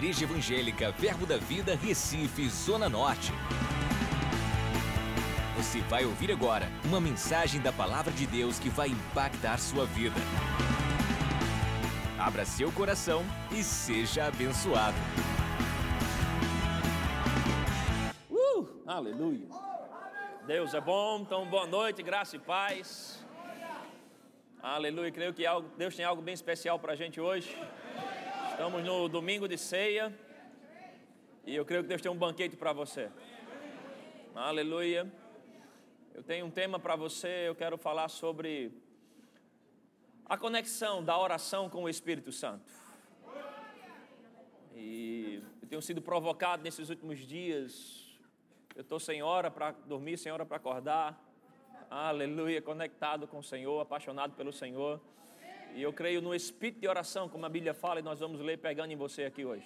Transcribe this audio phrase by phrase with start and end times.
[0.00, 3.32] Igreja Evangélica Verbo da Vida, Recife, Zona Norte.
[5.58, 10.16] Você vai ouvir agora uma mensagem da Palavra de Deus que vai impactar sua vida.
[12.18, 13.22] Abra seu coração
[13.52, 14.96] e seja abençoado.
[18.30, 19.48] Uh, aleluia.
[20.46, 23.22] Deus é bom, então boa noite, graça e paz.
[24.62, 25.44] Aleluia, creio que
[25.76, 27.54] Deus tem algo bem especial para a gente hoje.
[28.60, 30.14] Estamos no domingo de ceia
[31.46, 33.10] e eu creio que Deus tem um banquete para você.
[34.34, 35.10] Aleluia.
[36.12, 38.70] Eu tenho um tema para você, eu quero falar sobre
[40.26, 42.70] a conexão da oração com o Espírito Santo.
[44.74, 48.14] E eu tenho sido provocado nesses últimos dias.
[48.76, 51.18] Eu estou sem hora para dormir, sem hora para acordar.
[51.88, 55.00] Aleluia, conectado com o Senhor, apaixonado pelo Senhor.
[55.74, 58.58] E eu creio no espírito de oração, como a Bíblia fala, e nós vamos ler
[58.58, 59.64] pegando em você aqui hoje.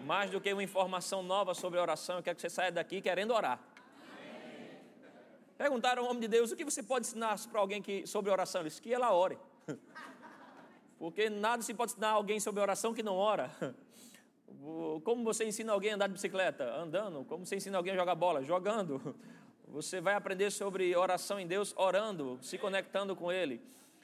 [0.00, 3.32] Mais do que uma informação nova sobre oração, eu quero que você saia daqui querendo
[3.32, 3.60] orar.
[5.56, 8.62] Perguntaram ao homem de Deus: o que você pode ensinar para alguém que, sobre oração?
[8.62, 9.38] Ele disse que ela ore.
[10.98, 13.50] Porque nada se pode ensinar a alguém sobre oração que não ora.
[15.04, 16.64] Como você ensina alguém a andar de bicicleta?
[16.76, 17.24] Andando.
[17.24, 18.42] Como você ensina alguém a jogar bola?
[18.42, 19.14] Jogando.
[19.68, 23.58] Você vai aprender sobre oração em Deus orando, se conectando com Ele.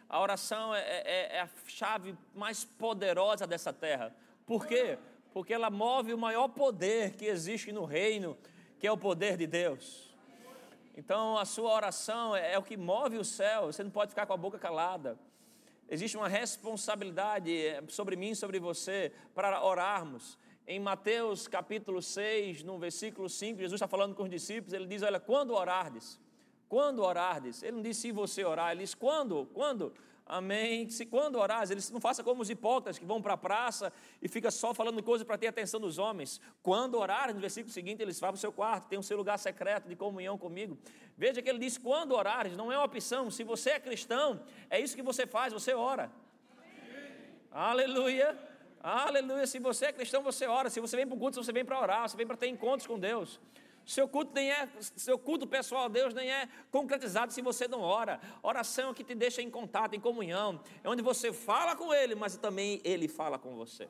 [0.09, 4.15] A oração é, é, é a chave mais poderosa dessa terra.
[4.47, 4.99] Por quê?
[5.33, 8.37] Porque ela move o maior poder que existe no reino,
[8.79, 10.09] que é o poder de Deus.
[10.97, 14.27] Então, a sua oração é, é o que move o céu, você não pode ficar
[14.27, 15.19] com a boca calada.
[15.89, 20.39] Existe uma responsabilidade é, sobre mim, sobre você, para orarmos.
[20.67, 25.03] Em Mateus capítulo 6, no versículo 5, Jesus está falando com os discípulos, ele diz:
[25.03, 26.21] Olha, quando orardes,
[26.69, 29.93] quando orardes, ele não disse se você orar, ele disse quando, quando,
[30.27, 30.89] amém.
[30.91, 33.93] Se quando orares, ele disse, não faça como os hipócritas que vão para a praça
[34.21, 36.41] e fica só falando coisas para ter atenção dos homens.
[36.63, 39.39] Quando orares, no versículo seguinte, ele vá para o seu quarto, tem o seu lugar
[39.39, 40.77] secreto de comunhão comigo.
[41.17, 43.31] Veja que ele diz quando orares, não é uma opção.
[43.31, 46.13] Se você é cristão, é isso que você faz, você ora.
[46.57, 47.31] Amém.
[47.51, 48.39] Aleluia.
[48.81, 49.47] Aleluia.
[49.47, 50.69] Se você é cristão, você ora.
[50.71, 52.87] Se você vem para o culto, você vem para orar, você vem para ter encontros
[52.87, 53.41] com Deus.
[53.89, 57.81] Seu culto nem é, seu culto pessoal a Deus nem é concretizado se você não
[57.81, 58.21] ora.
[58.43, 60.61] Oração é que te deixa em contato, em comunhão.
[60.85, 63.89] É onde você fala com Ele, mas também Ele fala com você.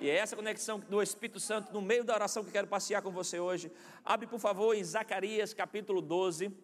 [0.00, 3.10] E é essa conexão do Espírito Santo no meio da oração que quero passear com
[3.10, 3.72] você hoje.
[4.04, 6.56] Abre, por favor, em Zacarias capítulo 12.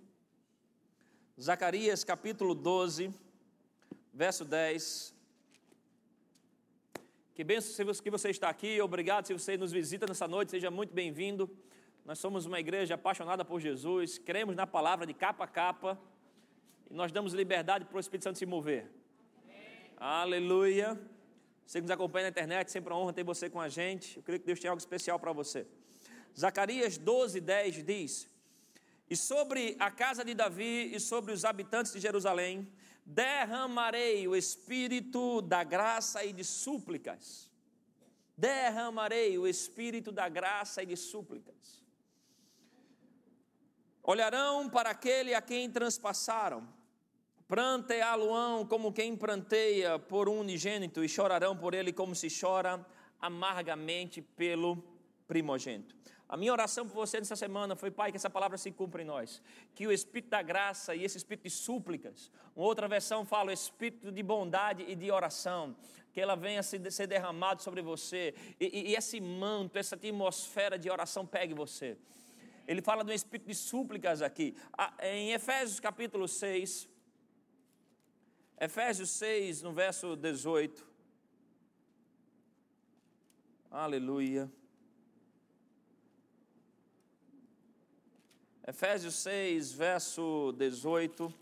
[1.41, 3.13] Zacarias capítulo 12,
[4.13, 5.13] verso 10.
[7.35, 10.95] Que benção que você está aqui, obrigado se você nos visita nessa noite, seja muito
[10.95, 11.51] bem-vindo.
[12.05, 15.99] Nós somos uma igreja apaixonada por Jesus, cremos na palavra de capa a capa
[16.91, 18.91] e nós damos liberdade para o Espírito Santo se mover.
[19.43, 19.91] Amém.
[19.97, 21.01] Aleluia.
[21.67, 24.19] Você que nos acompanha na internet, sempre uma honra ter você com a gente.
[24.19, 25.67] Eu creio que Deus tem algo especial para você.
[26.39, 28.29] Zacarias 12, 10 diz:
[29.09, 32.71] E sobre a casa de Davi e sobre os habitantes de Jerusalém
[33.07, 37.51] derramarei o espírito da graça e de súplicas.
[38.37, 41.84] Derramarei o espírito da graça e de súplicas.
[44.07, 46.69] Olharão para aquele a quem transpassaram,
[47.49, 52.85] pranteá-lo-ão como quem pranteia por um unigênito, e chorarão por ele como se chora
[53.19, 54.77] amargamente pelo
[55.27, 55.97] primogênito.
[56.29, 59.07] A minha oração por você nessa semana foi, Pai, que essa palavra se cumpra em
[59.07, 59.41] nós.
[59.75, 63.55] Que o Espírito da graça e esse Espírito de súplicas, uma outra versão fala o
[63.55, 65.75] Espírito de bondade e de oração,
[66.13, 71.25] que ela venha ser derramado sobre você, e, e esse manto, essa atmosfera de oração
[71.25, 71.97] pegue você.
[72.67, 74.57] Ele fala de um espírito de súplicas aqui.
[74.77, 76.89] Ah, em Efésios capítulo 6,
[78.59, 80.87] Efésios 6, no verso 18.
[83.71, 84.51] Aleluia.
[88.67, 91.35] Efésios 6, verso 18.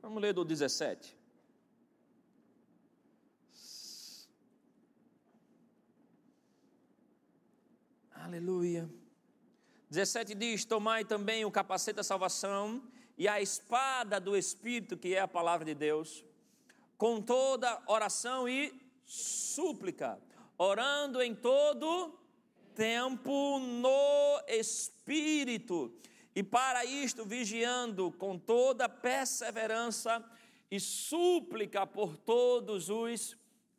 [0.00, 1.13] Vamos ler do 17.
[8.24, 8.88] Aleluia.
[9.90, 12.82] 17 diz: Tomai também o capacete da salvação
[13.18, 16.24] e a espada do Espírito, que é a palavra de Deus,
[16.96, 18.72] com toda oração e
[19.04, 20.18] súplica,
[20.56, 22.18] orando em todo
[22.74, 25.94] tempo no Espírito,
[26.34, 30.24] e para isto vigiando com toda perseverança
[30.70, 33.36] e súplica por todos os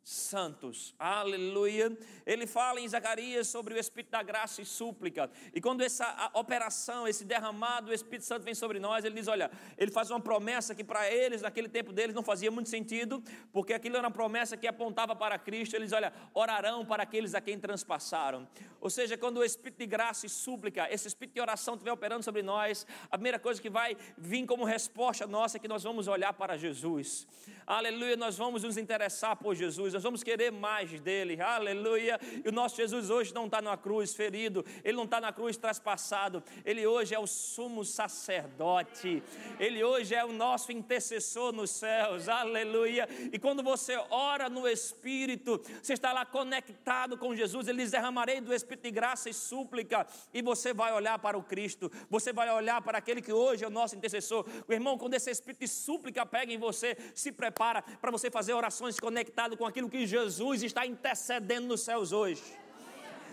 [0.08, 0.94] santos.
[1.00, 1.98] Aleluia.
[2.24, 5.28] Ele fala em Zacarias sobre o Espírito da graça e súplica.
[5.52, 9.50] E quando essa operação, esse derramado do Espírito Santo vem sobre nós, ele diz: olha,
[9.76, 13.20] ele faz uma promessa que para eles, naquele tempo deles, não fazia muito sentido,
[13.52, 15.74] porque aquilo era uma promessa que apontava para Cristo.
[15.74, 18.46] Eles, olha, orarão para aqueles a quem transpassaram.
[18.80, 22.22] Ou seja, quando o Espírito de graça e súplica, esse Espírito de oração estiver operando
[22.22, 26.06] sobre nós, a primeira coisa que vai vir como resposta nossa é que nós vamos
[26.06, 27.26] olhar para Jesus.
[27.66, 32.20] Aleluia, nós vamos nos interessar por Jesus nós vamos querer mais dele, aleluia.
[32.44, 35.56] E o nosso Jesus hoje não está na cruz ferido, ele não está na cruz
[35.56, 39.20] traspassado, ele hoje é o sumo sacerdote,
[39.58, 43.08] ele hoje é o nosso intercessor nos céus, aleluia.
[43.32, 48.40] E quando você ora no Espírito, você está lá conectado com Jesus, ele diz: derramarei
[48.40, 52.48] do Espírito de graça e súplica, e você vai olhar para o Cristo, você vai
[52.48, 54.46] olhar para aquele que hoje é o nosso intercessor.
[54.68, 58.52] O irmão, quando esse Espírito de súplica pega em você, se prepara para você fazer
[58.52, 62.42] orações conectado com aquilo aquilo que Jesus está intercedendo nos céus hoje.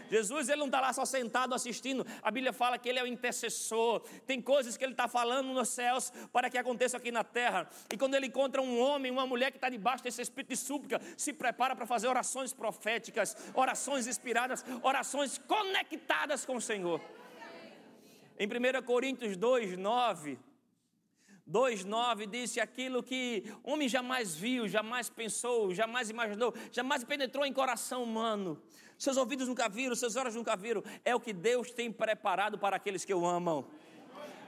[0.10, 2.06] Jesus ele não está lá só sentado assistindo.
[2.22, 4.02] A Bíblia fala que ele é o intercessor.
[4.28, 7.68] Tem coisas que ele está falando nos céus para que aconteça aqui na terra.
[7.92, 11.02] E quando ele encontra um homem, uma mulher que está debaixo desse espírito de súplica,
[11.18, 17.02] se prepara para fazer orações proféticas, orações inspiradas, orações conectadas com o Senhor.
[18.38, 20.38] Em 1 Coríntios 2, 9.
[21.50, 28.04] 2,9 disse aquilo que homem jamais viu, jamais pensou, jamais imaginou, jamais penetrou em coração
[28.04, 28.62] humano.
[28.98, 30.84] Seus ouvidos nunca viram, seus olhos nunca viram.
[31.04, 33.66] É o que Deus tem preparado para aqueles que o amam.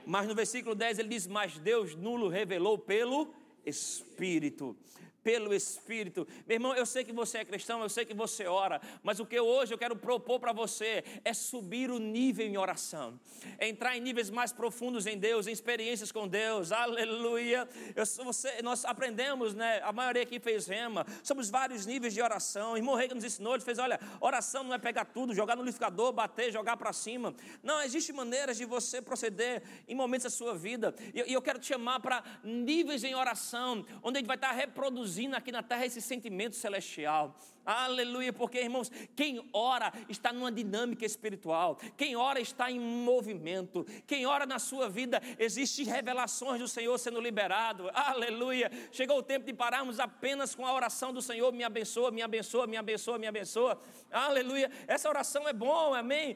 [0.06, 3.34] Mas no versículo 10 ele diz: Mas Deus nulo revelou pelo
[3.66, 4.78] Espírito
[5.26, 6.28] pelo Espírito.
[6.46, 9.26] Meu irmão, eu sei que você é cristão, eu sei que você ora, mas o
[9.26, 13.20] que hoje eu quero propor para você é subir o nível em oração,
[13.58, 17.68] é entrar em níveis mais profundos em Deus, em experiências com Deus, aleluia.
[17.96, 19.82] Eu, você, nós aprendemos, né?
[19.84, 22.78] A maioria aqui fez rema, somos vários níveis de oração.
[22.78, 25.64] Irmão Rei que nos ensinou, ele fez: olha, oração não é pegar tudo, jogar no
[25.64, 27.34] liquidificador, bater, jogar para cima.
[27.64, 31.58] Não, existe maneiras de você proceder em momentos da sua vida, e, e eu quero
[31.58, 35.64] te chamar para níveis em oração, onde a gente vai estar reproduzindo produzindo aqui na
[35.64, 37.40] terra esse sentimento celestial.
[37.66, 44.28] Aleluia, porque irmãos, quem ora está numa dinâmica espiritual, quem ora está em movimento, quem
[44.28, 47.90] ora na sua vida, existem revelações do Senhor sendo liberado.
[47.92, 48.72] Aleluia.
[48.92, 52.68] Chegou o tempo de pararmos apenas com a oração do Senhor, me abençoa, me abençoa,
[52.68, 53.82] me abençoa, me abençoa.
[54.12, 54.70] Aleluia.
[54.88, 56.36] Essa oração é bom, amém.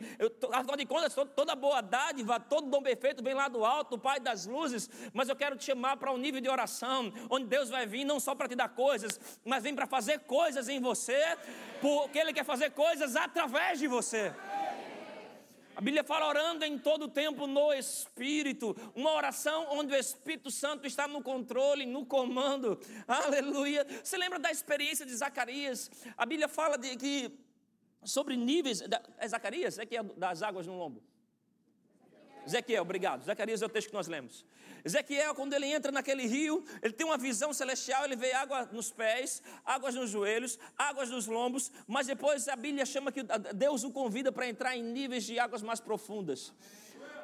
[0.51, 4.19] Afinal de contas, toda boa dádiva, todo dom perfeito vem lá do alto, do Pai
[4.19, 7.85] das luzes, mas eu quero te chamar para um nível de oração, onde Deus vai
[7.85, 11.18] vir não só para te dar coisas, mas vem para fazer coisas em você
[11.81, 14.33] porque Ele quer fazer coisas através de você.
[15.75, 20.51] A Bíblia fala orando em todo o tempo no Espírito, uma oração onde o Espírito
[20.51, 22.77] Santo está no controle, no comando.
[23.07, 23.87] Aleluia.
[24.03, 25.89] Você lembra da experiência de Zacarias?
[26.17, 27.31] A Bíblia fala de que
[28.03, 28.83] sobre níveis.
[29.17, 29.79] É Zacarias?
[29.79, 31.01] É que é das águas no lombo.
[32.45, 33.23] Ezequiel, obrigado.
[33.23, 34.45] Zacarias é o texto que nós lemos.
[34.83, 38.91] Ezequiel, quando ele entra naquele rio, ele tem uma visão celestial, ele vê água nos
[38.91, 43.21] pés, águas nos joelhos, águas nos lombos, mas depois a Bíblia chama que
[43.53, 46.53] Deus o convida para entrar em níveis de águas mais profundas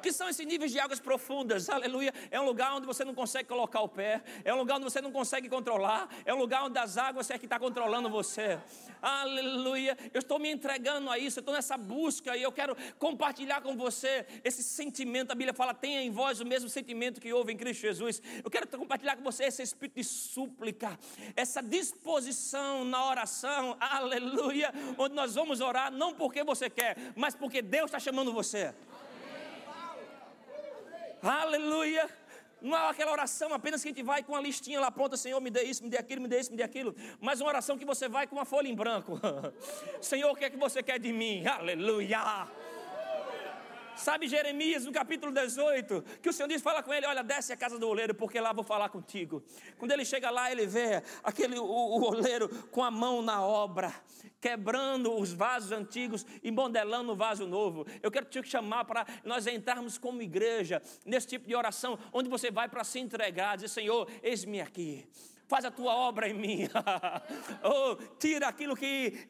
[0.06, 1.68] que são esses níveis de águas profundas?
[1.68, 2.14] Aleluia.
[2.30, 5.00] É um lugar onde você não consegue colocar o pé, é um lugar onde você
[5.00, 8.56] não consegue controlar, é um lugar onde as águas é que está controlando você.
[9.02, 9.98] Aleluia.
[10.14, 13.76] Eu estou me entregando a isso, eu estou nessa busca e eu quero compartilhar com
[13.76, 15.32] você esse sentimento.
[15.32, 18.22] A Bíblia fala: tenha em vós o mesmo sentimento que houve em Cristo Jesus.
[18.44, 20.96] Eu quero compartilhar com você esse espírito de súplica,
[21.34, 27.60] essa disposição na oração, aleluia, onde nós vamos orar não porque você quer, mas porque
[27.60, 28.72] Deus está chamando você.
[31.22, 32.08] Aleluia.
[32.60, 35.40] Não é aquela oração apenas que a gente vai com a listinha lá pronta, Senhor,
[35.40, 36.94] me dê isso, me dê aquilo, me dê isso, me dê aquilo.
[37.20, 39.20] Mas uma oração que você vai com uma folha em branco.
[40.00, 41.46] Senhor, o que é que você quer de mim?
[41.46, 42.48] Aleluia.
[43.96, 47.56] Sabe Jeremias no capítulo 18, que o Senhor diz, fala com ele, olha, desce a
[47.56, 49.42] casa do oleiro, porque lá vou falar contigo.
[49.78, 53.92] Quando ele chega lá, ele vê aquele o, o oleiro com a mão na obra,
[54.40, 57.86] quebrando os vasos antigos e modelando o vaso novo.
[58.02, 62.50] Eu quero te chamar para nós entrarmos como igreja nesse tipo de oração, onde você
[62.50, 65.08] vai para se entregar, dizer, Senhor, eis-me aqui
[65.46, 66.68] faz a tua obra em mim.
[67.62, 69.26] oh, tira aquilo que,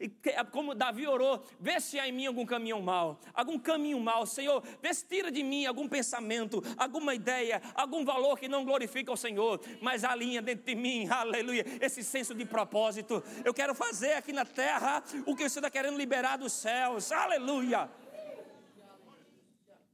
[0.51, 4.63] como Davi orou, vê se há em mim algum caminho mal, algum caminho mal, Senhor,
[4.81, 9.17] vê se tira de mim algum pensamento, alguma ideia, algum valor que não glorifica o
[9.17, 13.23] Senhor, mas alinha dentro de mim, aleluia, esse senso de propósito.
[13.45, 17.89] Eu quero fazer aqui na terra o que você está querendo liberar dos céus, aleluia.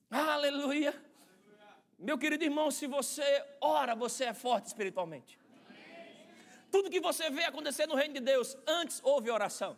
[0.09, 0.93] Aleluia.
[1.97, 3.23] Meu querido irmão, se você
[3.59, 5.42] ora, você é forte espiritualmente.
[6.73, 9.77] Tudo que você vê acontecer no reino de Deus, antes houve oração.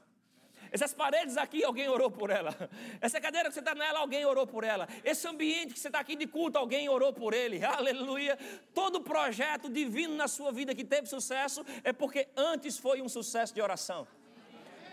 [0.72, 2.54] Essas paredes aqui, alguém orou por ela.
[3.02, 4.88] Essa cadeira que você está nela, alguém orou por ela.
[5.04, 7.58] Esse ambiente que você está aqui de culto, alguém orou por ele.
[7.68, 8.40] Aleluia.
[8.74, 13.54] Todo projeto divino na sua vida que teve sucesso é porque antes foi um sucesso
[13.54, 14.08] de oração.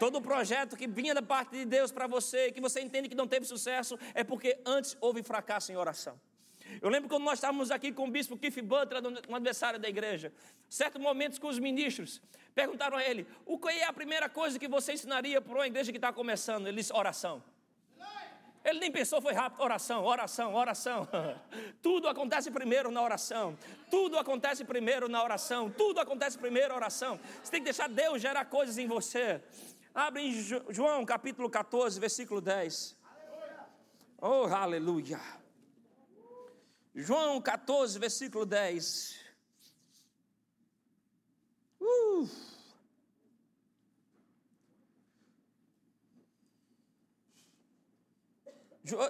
[0.00, 3.28] Todo projeto que vinha da parte de Deus para você, que você entende que não
[3.28, 6.20] teve sucesso, é porque antes houve fracasso em oração.
[6.80, 10.32] Eu lembro quando nós estávamos aqui com o bispo Keith Butler, no aniversário da igreja.
[10.68, 12.20] Certo momentos com os ministros,
[12.54, 15.92] perguntaram a ele: o que é a primeira coisa que você ensinaria para uma igreja
[15.92, 16.66] que está começando?
[16.66, 17.42] Ele disse: oração.
[18.64, 21.08] Ele nem pensou, foi rápido, oração, oração, oração.
[21.82, 23.58] Tudo acontece primeiro na oração.
[23.90, 25.68] Tudo acontece primeiro na oração.
[25.68, 27.18] Tudo acontece primeiro na oração.
[27.42, 29.42] Você tem que deixar Deus gerar coisas em você.
[29.92, 30.32] Abre em
[30.70, 32.96] João capítulo 14, versículo 10.
[34.20, 35.20] Oh, aleluia.
[36.94, 39.16] João 14, versículo 10.
[41.80, 42.28] Uh.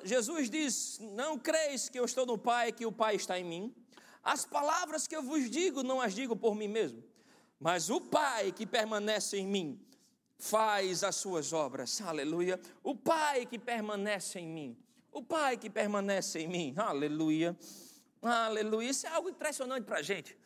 [0.04, 3.74] Jesus diz: Não creis que eu estou no Pai, que o Pai está em mim.
[4.22, 7.02] As palavras que eu vos digo, não as digo por mim mesmo,
[7.58, 9.84] mas o Pai que permanece em mim
[10.38, 12.00] faz as suas obras.
[12.00, 12.60] Aleluia.
[12.82, 14.76] O Pai que permanece em mim.
[15.12, 16.74] O Pai que permanece em mim.
[16.76, 17.56] Aleluia.
[18.22, 18.88] Aleluia.
[18.88, 20.36] Isso é algo impressionante para a gente.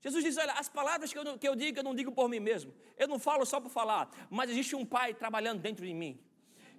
[0.00, 2.40] Jesus diz: Olha, as palavras que eu, que eu digo, eu não digo por mim
[2.40, 2.72] mesmo.
[2.96, 6.18] Eu não falo só por falar, mas existe um Pai trabalhando dentro de mim.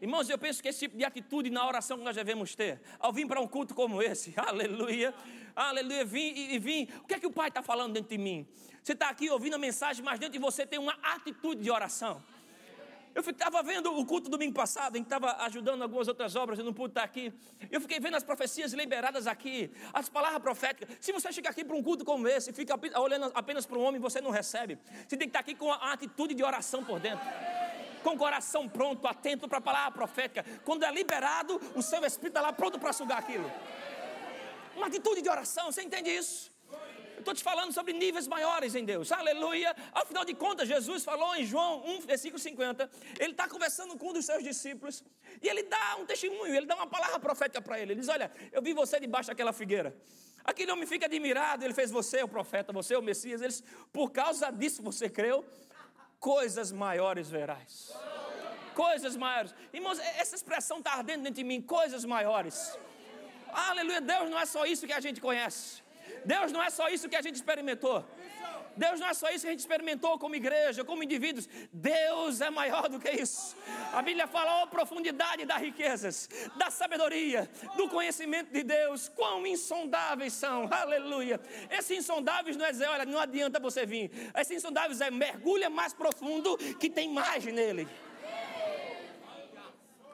[0.01, 3.11] Irmãos, eu penso que esse tipo de atitude na oração que nós devemos ter, ao
[3.11, 5.13] vir para um culto como esse, aleluia,
[5.55, 8.47] aleluia, vim e vim, o que é que o Pai está falando dentro de mim?
[8.83, 12.23] Você está aqui ouvindo a mensagem, mas dentro de você tem uma atitude de oração.
[13.17, 16.63] Eu estava vendo o culto domingo passado, a gente estava ajudando algumas outras obras, eu
[16.63, 17.33] não pude estar aqui.
[17.71, 20.95] Eu fiquei vendo as profecias liberadas aqui, as palavras proféticas.
[21.01, 23.81] Se você chega aqui para um culto como esse e fica olhando apenas para um
[23.81, 24.77] homem, você não recebe.
[25.07, 27.25] Você tem que estar aqui com a atitude de oração por dentro.
[28.03, 30.45] Com o coração pronto, atento para a palavra profética.
[30.63, 33.51] Quando é liberado, o seu espírito está lá pronto para sugar aquilo.
[34.75, 36.51] Uma atitude de oração, você entende isso?
[37.27, 39.11] Estou te falando sobre níveis maiores em Deus.
[39.11, 39.75] Aleluia.
[39.93, 42.89] Afinal de contas, Jesus falou em João 1, versículo 50.
[43.19, 45.03] Ele está conversando com um dos seus discípulos.
[45.41, 47.91] E ele dá um testemunho, ele dá uma palavra profética para ele.
[47.93, 49.93] Ele diz: Olha, eu vi você debaixo daquela figueira.
[50.45, 53.41] Aquele homem fica admirado, ele fez você o profeta, você o Messias.
[53.41, 55.45] Eles, por causa disso você creu,
[56.19, 57.91] coisas maiores verás.
[58.73, 59.53] Coisas maiores.
[59.73, 62.77] Irmãos, essa expressão está ardendo dentro de mim, coisas maiores.
[63.51, 65.86] Aleluia, Deus não é só isso que a gente conhece.
[66.33, 68.03] Deus não é só isso que a gente experimentou.
[68.75, 71.47] Deus não é só isso que a gente experimentou como igreja, como indivíduos.
[71.73, 73.55] Deus é maior do que isso.
[73.93, 79.09] A Bíblia fala a profundidade das riquezas, da sabedoria, do conhecimento de Deus.
[79.09, 80.67] Quão insondáveis são.
[80.69, 81.39] Aleluia.
[81.71, 84.11] Esses insondáveis não é dizer, olha, não adianta você vir.
[84.35, 87.87] Esses insondáveis é mergulha mais profundo que tem mais nele.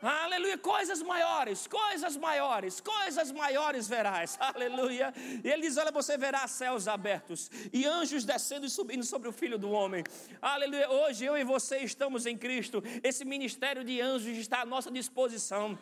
[0.05, 4.35] Aleluia, coisas maiores, coisas maiores, coisas maiores verás.
[4.53, 5.13] Aleluia.
[5.41, 9.31] E ele diz: Olha, você verá céus abertos e anjos descendo e subindo sobre o
[9.31, 10.03] filho do homem.
[10.41, 10.91] Aleluia.
[10.91, 12.83] Hoje eu e você estamos em Cristo.
[13.01, 15.79] Esse ministério de anjos está à nossa disposição.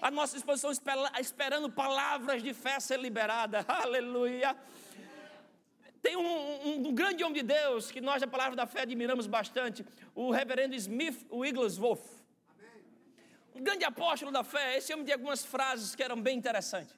[0.00, 0.70] À nossa disposição,
[1.18, 3.64] esperando palavras de fé ser liberada.
[3.66, 4.56] Aleluia.
[6.00, 9.26] Tem um, um, um, grande homem de Deus que nós, da palavra da fé, admiramos
[9.26, 12.25] bastante, o reverendo Smith Wigglesworth
[13.56, 16.94] um grande apóstolo da fé, esse homem tinha algumas frases que eram bem interessantes.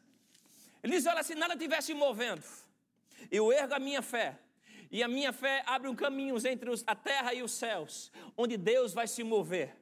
[0.83, 2.43] Ele diz: Olha, se nada estivesse movendo,
[3.31, 4.37] eu ergo a minha fé,
[4.91, 8.93] e a minha fé abre um caminho entre a terra e os céus, onde Deus
[8.93, 9.75] vai se mover.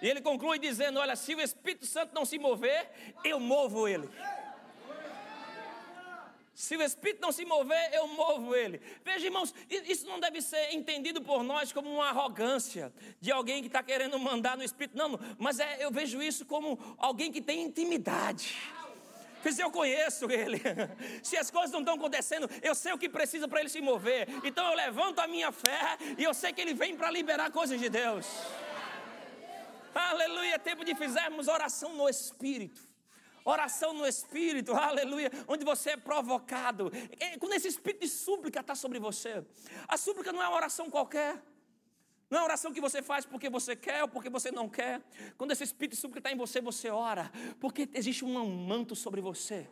[0.00, 2.90] E ele conclui dizendo: Olha, se o Espírito Santo não se mover,
[3.24, 4.08] eu movo ele.
[6.60, 8.82] Se o Espírito não se mover, eu movo ele.
[9.02, 13.68] Veja, irmãos, isso não deve ser entendido por nós como uma arrogância de alguém que
[13.68, 14.94] está querendo mandar no Espírito.
[14.94, 18.58] Não, mas é, eu vejo isso como alguém que tem intimidade.
[19.42, 20.60] Se eu conheço ele,
[21.24, 24.28] se as coisas não estão acontecendo, eu sei o que precisa para ele se mover.
[24.44, 27.80] Então eu levanto a minha fé e eu sei que ele vem para liberar coisas
[27.80, 28.26] de Deus.
[29.94, 32.89] Aleluia, é tempo de fizermos oração no Espírito.
[33.44, 36.90] Oração no Espírito, aleluia, onde você é provocado.
[37.38, 39.44] Quando esse espírito de súplica está sobre você,
[39.88, 41.42] a súplica não é uma oração qualquer.
[42.28, 45.02] Não é oração que você faz porque você quer ou porque você não quer.
[45.36, 49.20] Quando esse espírito de súplica está em você, você ora, porque existe um manto sobre
[49.20, 49.66] você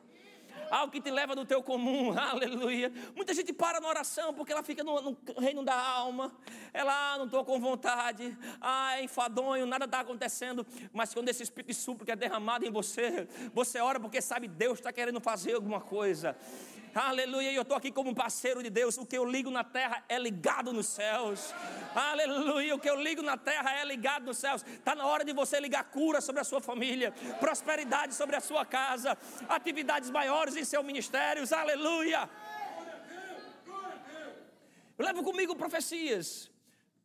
[0.71, 2.93] algo que te leva do teu comum, aleluia.
[3.15, 6.33] Muita gente para na oração porque ela fica no, no reino da alma,
[6.73, 11.43] ela, ah, não estou com vontade, ah, é enfadonho, nada está acontecendo, mas quando esse
[11.43, 15.55] espírito de súplica é derramado em você, você ora porque sabe Deus está querendo fazer
[15.55, 16.37] alguma coisa.
[16.99, 17.52] Aleluia.
[17.52, 18.99] Eu estou aqui como parceiro de Deus.
[18.99, 21.55] O que eu ligo na terra é ligado nos céus.
[21.95, 22.75] Aleluia.
[22.75, 24.64] O que eu ligo na terra é ligado nos céus.
[24.67, 28.67] Está na hora de você ligar cura sobre a sua família, prosperidade sobre a sua
[28.67, 29.17] casa,
[29.49, 31.52] atividades maiores em seus ministérios.
[31.52, 32.28] Aleluia.
[34.99, 36.50] Eu levo comigo profecias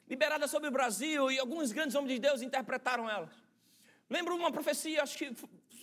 [0.09, 3.29] liberadas sobre o Brasil e alguns grandes homens de Deus interpretaram elas.
[4.09, 5.35] Lembro uma profecia, acho que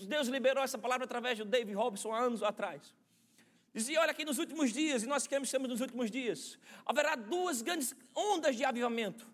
[0.03, 2.93] Deus liberou essa palavra através de David Robson há anos atrás.
[3.73, 7.63] Dizia: Olha, aqui nos últimos dias, e nós queremos estamos nos últimos dias, haverá duas
[7.63, 9.27] grandes ondas de avivamento,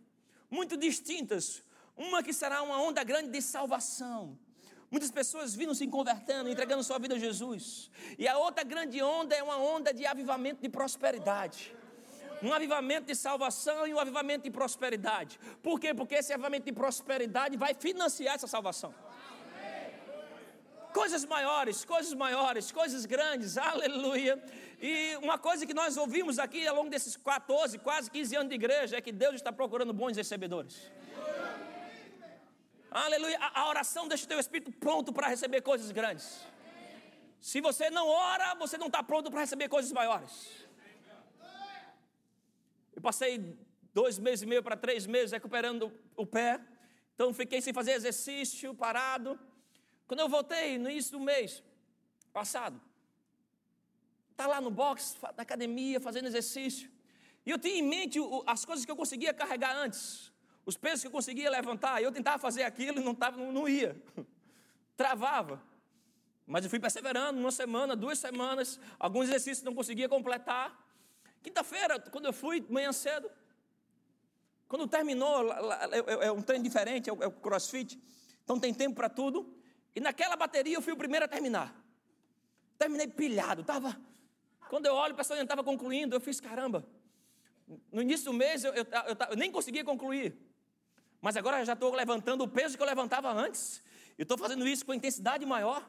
[0.50, 1.62] muito distintas.
[1.96, 4.38] Uma que será uma onda grande de salvação.
[4.90, 7.90] Muitas pessoas vindo se convertendo, entregando sua vida a Jesus.
[8.18, 11.74] E a outra grande onda é uma onda de avivamento de prosperidade
[12.42, 15.38] um avivamento de salvação e um avivamento de prosperidade.
[15.62, 15.94] Por quê?
[15.94, 18.94] Porque esse avivamento de prosperidade vai financiar essa salvação.
[21.00, 24.42] Coisas maiores, coisas maiores, coisas grandes, aleluia.
[24.80, 28.54] E uma coisa que nós ouvimos aqui ao longo desses 14, quase 15 anos de
[28.54, 30.90] igreja é que Deus está procurando bons recebedores.
[32.90, 33.38] Aleluia.
[33.38, 36.26] A, a oração deixa o teu espírito pronto para receber coisas grandes.
[37.42, 40.34] Se você não ora, você não está pronto para receber coisas maiores.
[42.94, 43.32] Eu passei
[43.92, 46.58] dois meses e meio para três meses recuperando o pé.
[47.14, 49.38] Então fiquei sem fazer exercício, parado.
[50.06, 51.62] Quando eu voltei no início do mês
[52.32, 52.80] passado,
[54.36, 56.90] tá lá no box da academia fazendo exercício.
[57.44, 60.32] E eu tinha em mente as coisas que eu conseguia carregar antes,
[60.64, 62.02] os pesos que eu conseguia levantar.
[62.02, 64.00] Eu tentava fazer aquilo e não, tava, não, ia.
[64.96, 65.62] Travava.
[66.46, 70.76] Mas eu fui perseverando, uma semana, duas semanas, alguns exercícios não conseguia completar.
[71.42, 73.30] Quinta-feira, quando eu fui, manhã cedo,
[74.68, 78.00] quando terminou, é, é um treino diferente, é o crossfit,
[78.44, 79.55] então tem tempo para tudo.
[79.96, 81.74] E naquela bateria eu fui o primeiro a terminar.
[82.78, 83.98] Terminei pilhado, estava.
[84.68, 86.86] Quando eu olho, o pessoal ainda estava concluindo, eu fiz caramba.
[87.90, 90.36] No início do mês eu, eu, eu, eu nem conseguia concluir.
[91.18, 93.82] Mas agora eu já estou levantando o peso que eu levantava antes.
[94.18, 95.82] E estou fazendo isso com intensidade maior.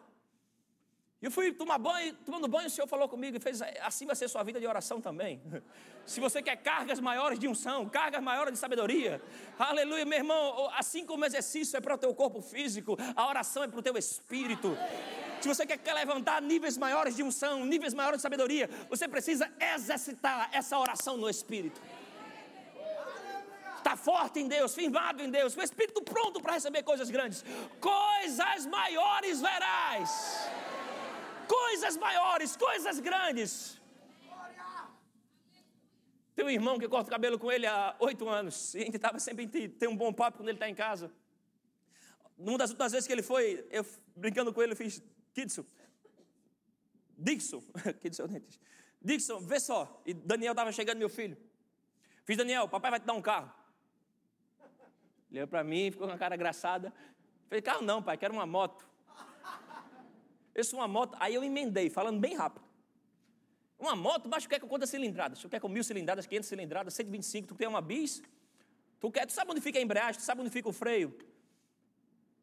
[1.19, 4.27] Eu fui tomar banho, tomando banho, o Senhor falou comigo e fez assim vai ser
[4.27, 5.41] sua vida de oração também.
[6.05, 9.19] Se você quer cargas maiores de unção, cargas maiores de sabedoria,
[9.57, 13.63] aleluia, meu irmão, assim como o exercício é para o teu corpo físico, a oração
[13.63, 14.77] é para o teu espírito.
[15.41, 20.49] Se você quer levantar níveis maiores de unção, níveis maiores de sabedoria, você precisa exercitar
[20.53, 21.81] essa oração no espírito.
[23.77, 27.43] Está forte em Deus, firmado em Deus, com o espírito pronto para receber coisas grandes.
[27.81, 30.47] Coisas maiores verás
[31.47, 33.81] coisas maiores, coisas grandes.
[36.35, 38.75] Tem um irmão que corta o cabelo com ele há oito anos.
[38.75, 41.11] E a gente estava sempre tem um bom papo quando ele está em casa.
[42.37, 43.83] Numa das últimas vezes que ele foi, eu
[44.15, 45.01] brincando com ele, eu fiz,
[45.33, 45.65] Kidson,
[47.17, 47.63] Dixon,
[48.01, 48.41] Kidson, é
[49.01, 50.01] Dixon, vê só.
[50.05, 51.35] E Daniel estava chegando, meu filho.
[52.23, 53.51] Fiz, Daniel, papai vai te dar um carro.
[55.31, 56.93] Ele olhou para mim, ficou com a cara engraçada.
[57.47, 58.87] Falei, carro não, pai, quero uma moto.
[60.57, 62.65] Isso uma moto, aí eu emendei, falando bem rápido.
[63.77, 65.39] Uma moto, mas tu quer com quantas cilindradas?
[65.39, 68.23] Tu quer com mil cilindradas, 500 cilindradas, 125, tu quer uma bis?
[68.99, 71.15] Tu, quer, tu sabe onde fica a embreagem, tu sabe onde fica o freio?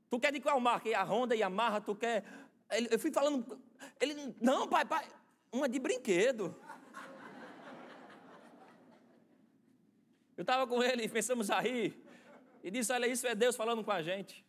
[0.08, 0.96] Tu quer de qual marca?
[0.96, 2.24] A Honda e a Marra, tu quer...
[2.88, 3.60] Eu fui falando,
[4.00, 5.08] ele, não pai, pai,
[5.50, 6.54] uma de brinquedo.
[10.36, 12.00] Eu estava com ele e pensamos a rir.
[12.62, 14.44] E disse, olha, isso é Deus falando com a gente.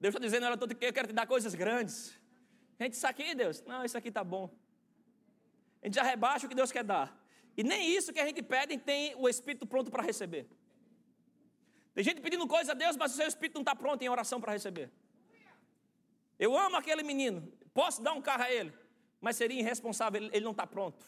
[0.00, 2.16] Deus está dizendo, olha, eu quero te dar coisas grandes.
[2.78, 4.50] A gente, isso aqui, Deus, não, isso aqui está bom.
[5.82, 7.16] A gente já rebaixa o que Deus quer dar.
[7.56, 10.46] E nem isso que a gente pede tem o Espírito pronto para receber.
[11.94, 14.38] Tem gente pedindo coisa a Deus, mas o seu Espírito não está pronto em oração
[14.38, 14.90] para receber.
[16.38, 18.72] Eu amo aquele menino, posso dar um carro a ele,
[19.20, 21.02] mas seria irresponsável, ele, ele não está pronto.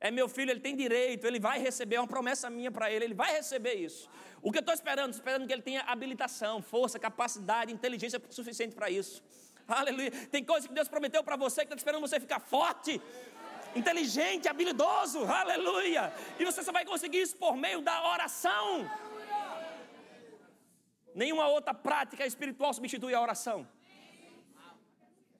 [0.00, 3.06] É meu filho, ele tem direito, ele vai receber, é uma promessa minha para ele,
[3.06, 4.08] ele vai receber isso.
[4.40, 5.10] O que eu estou esperando?
[5.10, 9.22] Estou esperando que ele tenha habilitação, força, capacidade, inteligência suficiente para isso.
[9.66, 10.10] Aleluia.
[10.30, 13.00] Tem coisa que Deus prometeu para você que está esperando você ficar forte,
[13.74, 15.24] inteligente, habilidoso.
[15.24, 16.12] Aleluia.
[16.38, 18.90] E você só vai conseguir isso por meio da oração.
[21.14, 23.66] Nenhuma outra prática espiritual substitui a oração.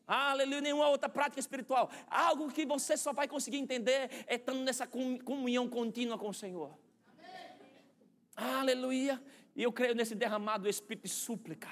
[0.07, 1.91] Aleluia, nenhuma outra prática espiritual.
[2.09, 6.79] Algo que você só vai conseguir entender é estando nessa comunhão contínua com o Senhor.
[8.37, 9.23] Aleluia.
[9.57, 11.71] E eu creio nesse derramado espírito de súplica.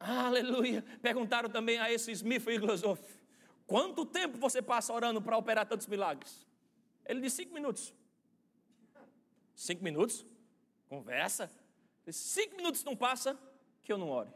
[0.00, 0.82] Aleluia.
[1.02, 3.04] Perguntaram também a esse Smith Wigglesworth:
[3.66, 6.46] quanto tempo você passa orando para operar tantos milagres?
[7.04, 7.94] Ele disse: cinco minutos.
[9.54, 10.24] Cinco minutos?
[10.88, 11.52] Conversa.
[12.08, 13.38] Cinco minutos não passa
[13.82, 14.30] que eu não ore.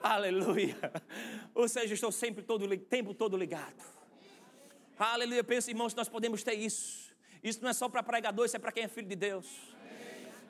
[0.00, 0.76] Aleluia.
[1.52, 3.82] Ou seja, estou sempre todo tempo todo ligado.
[4.96, 5.42] Aleluia.
[5.42, 7.12] Pensa, irmãos, nós podemos ter isso.
[7.42, 9.75] Isso não é só para pregador, isso é para quem é filho de Deus.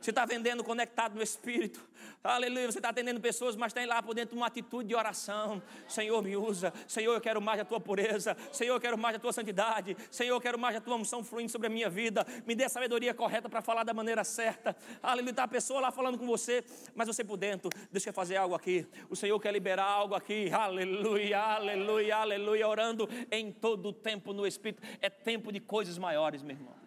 [0.06, 1.84] Você está vendendo conectado no Espírito.
[2.22, 2.70] Aleluia.
[2.70, 5.60] Você está atendendo pessoas, mas tem lá por dentro uma atitude de oração.
[5.88, 6.72] Senhor, me usa.
[6.86, 8.36] Senhor, eu quero mais da tua pureza.
[8.52, 9.96] Senhor, eu quero mais da tua santidade.
[10.08, 12.24] Senhor, eu quero mais da tua unção fluindo sobre a minha vida.
[12.46, 14.76] Me dê a sabedoria correta para falar da maneira certa.
[15.02, 15.32] Aleluia.
[15.32, 16.64] Está a pessoa lá falando com você,
[16.94, 18.86] mas você por dentro, deixa eu fazer algo aqui.
[19.10, 20.48] O Senhor quer liberar algo aqui.
[20.52, 22.68] Aleluia, aleluia, aleluia.
[22.68, 24.80] Orando em todo o tempo no Espírito.
[25.00, 26.85] É tempo de coisas maiores, meu irmão.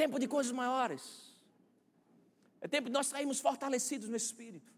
[0.00, 1.30] É tempo de coisas maiores.
[2.58, 4.72] É tempo de nós sairmos fortalecidos no Espírito.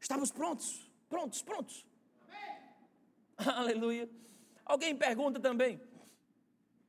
[0.00, 1.86] Estamos prontos, prontos, prontos.
[2.26, 3.54] Amém.
[3.60, 4.10] Aleluia.
[4.64, 5.80] Alguém pergunta também: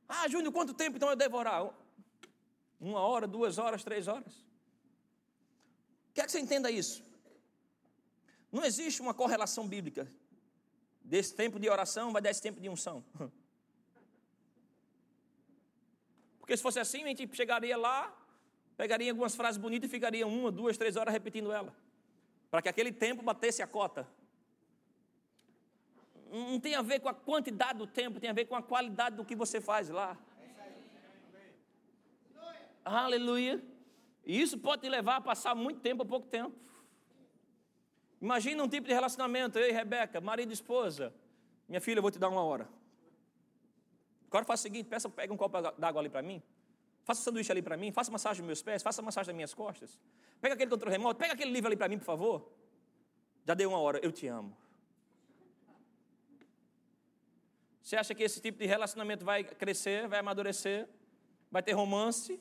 [0.08, 1.72] Ah, Júnior, quanto tempo então eu devorar?
[2.80, 4.44] Uma hora, duas horas, três horas?
[6.12, 7.00] Quer que você entenda isso?
[8.50, 10.10] Não existe uma correlação bíblica
[11.00, 13.04] desse tempo de oração vai dar esse tempo de unção.
[16.50, 18.12] Porque se fosse assim, a gente chegaria lá,
[18.76, 21.72] pegaria algumas frases bonitas e ficaria uma, duas, três horas repetindo ela.
[22.50, 24.04] Para que aquele tempo batesse a cota.
[26.28, 29.14] Não tem a ver com a quantidade do tempo, tem a ver com a qualidade
[29.14, 30.18] do que você faz lá.
[32.84, 33.62] Aleluia.
[34.26, 36.58] E isso pode te levar a passar muito tempo ou pouco tempo.
[38.20, 41.14] Imagina um tipo de relacionamento, eu e Rebeca, marido e esposa.
[41.68, 42.68] Minha filha, eu vou te dar uma hora.
[44.30, 46.40] Agora faça o seguinte, peça, pega um copo d'água ali para mim.
[47.04, 49.52] Faça um sanduíche ali para mim, faça massagem nos meus pés, faça massagem nas minhas
[49.52, 49.98] costas.
[50.40, 52.48] Pega aquele controle remoto, pega aquele livro ali para mim, por favor.
[53.44, 54.56] Já deu uma hora, eu te amo.
[57.82, 60.88] Você acha que esse tipo de relacionamento vai crescer, vai amadurecer,
[61.50, 62.40] vai ter romance?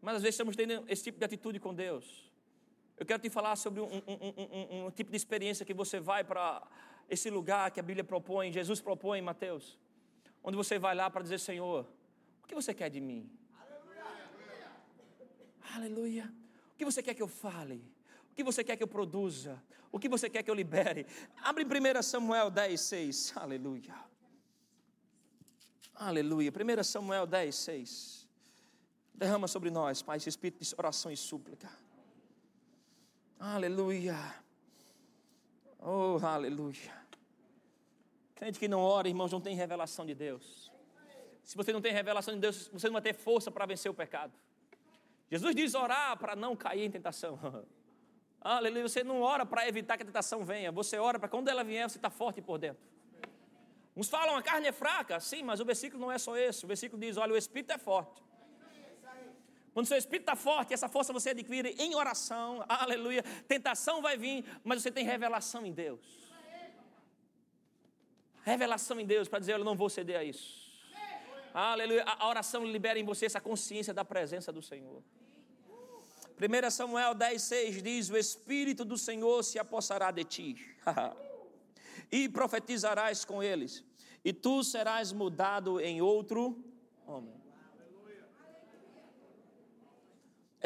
[0.00, 2.32] Mas às vezes estamos tendo esse tipo de atitude com Deus.
[2.96, 6.24] Eu quero te falar sobre um, um, um, um tipo de experiência que você vai
[6.24, 6.66] para
[7.08, 9.78] esse lugar que a Bíblia propõe, Jesus propõe Mateus,
[10.42, 11.86] onde você vai lá para dizer: Senhor,
[12.42, 13.30] o que você quer de mim?
[13.58, 14.70] Aleluia.
[15.74, 16.34] Aleluia.
[16.72, 17.84] O que você quer que eu fale?
[18.30, 19.62] O que você quer que eu produza?
[19.92, 21.06] O que você quer que eu libere?
[21.42, 23.36] Abre em 1 Samuel 10, 6.
[23.36, 23.94] Aleluia.
[25.94, 26.50] Aleluia.
[26.50, 28.28] 1 Samuel 10, 6.
[29.14, 31.70] Derrama sobre nós, Pai, esse espírito de oração e súplica.
[33.38, 34.43] Aleluia.
[35.86, 37.04] Oh, aleluia.
[38.34, 40.72] Crente que não ora, irmãos, não tem revelação de Deus.
[41.42, 43.94] Se você não tem revelação de Deus, você não vai ter força para vencer o
[43.94, 44.32] pecado.
[45.30, 47.38] Jesus diz orar para não cair em tentação.
[48.40, 48.88] Aleluia.
[48.88, 50.72] Você não ora para evitar que a tentação venha.
[50.72, 52.82] Você ora para quando ela vier, você está forte por dentro.
[53.94, 56.64] Uns falam a carne é fraca, sim, mas o versículo não é só esse.
[56.64, 58.22] O versículo diz: olha, o espírito é forte.
[59.74, 63.24] Quando seu espírito está forte, essa força você adquire em oração, aleluia.
[63.48, 66.00] Tentação vai vir, mas você tem revelação em Deus.
[68.44, 70.72] Revelação em Deus para dizer: Eu não vou ceder a isso.
[71.52, 72.04] Aleluia.
[72.04, 75.02] A oração libera em você essa consciência da presença do Senhor.
[76.38, 80.76] 1 Samuel 10, 6 diz: O Espírito do Senhor se apossará de ti,
[82.12, 83.84] e profetizarás com eles,
[84.24, 86.62] e tu serás mudado em outro
[87.06, 87.43] homem.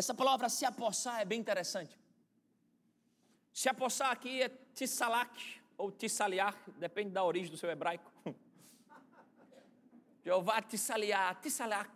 [0.00, 1.98] Essa palavra se apossar é bem interessante.
[3.52, 8.08] Se apossar aqui é tissalak ou tissaliar, depende da origem do seu hebraico.
[10.24, 11.90] Jeová tissaliar, tissalak.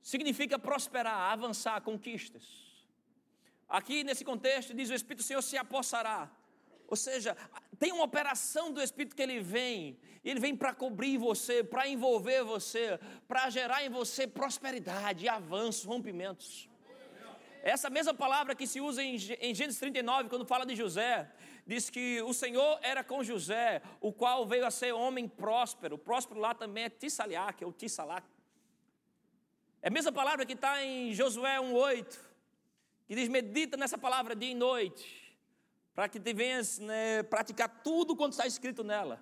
[0.00, 2.46] Significa prosperar, avançar, conquistas.
[3.68, 6.30] Aqui nesse contexto diz o Espírito Senhor se apossará.
[6.88, 7.36] Ou seja,
[7.78, 12.42] tem uma operação do Espírito que ele vem, ele vem para cobrir você, para envolver
[12.42, 12.98] você,
[13.28, 16.66] para gerar em você prosperidade, avanços, rompimentos.
[17.62, 21.30] Essa mesma palavra que se usa em, Gênesis 39, quando fala de José,
[21.66, 25.98] diz que o Senhor era com José, o qual veio a ser homem próspero.
[25.98, 28.26] Próspero lá também é Tissaliac, ou Tissalak.
[29.82, 32.18] É a mesma palavra que está em Josué 1,8,
[33.06, 35.27] que diz: medita nessa palavra dia e noite
[35.98, 39.20] para que te venhas né, praticar tudo quanto está escrito nela.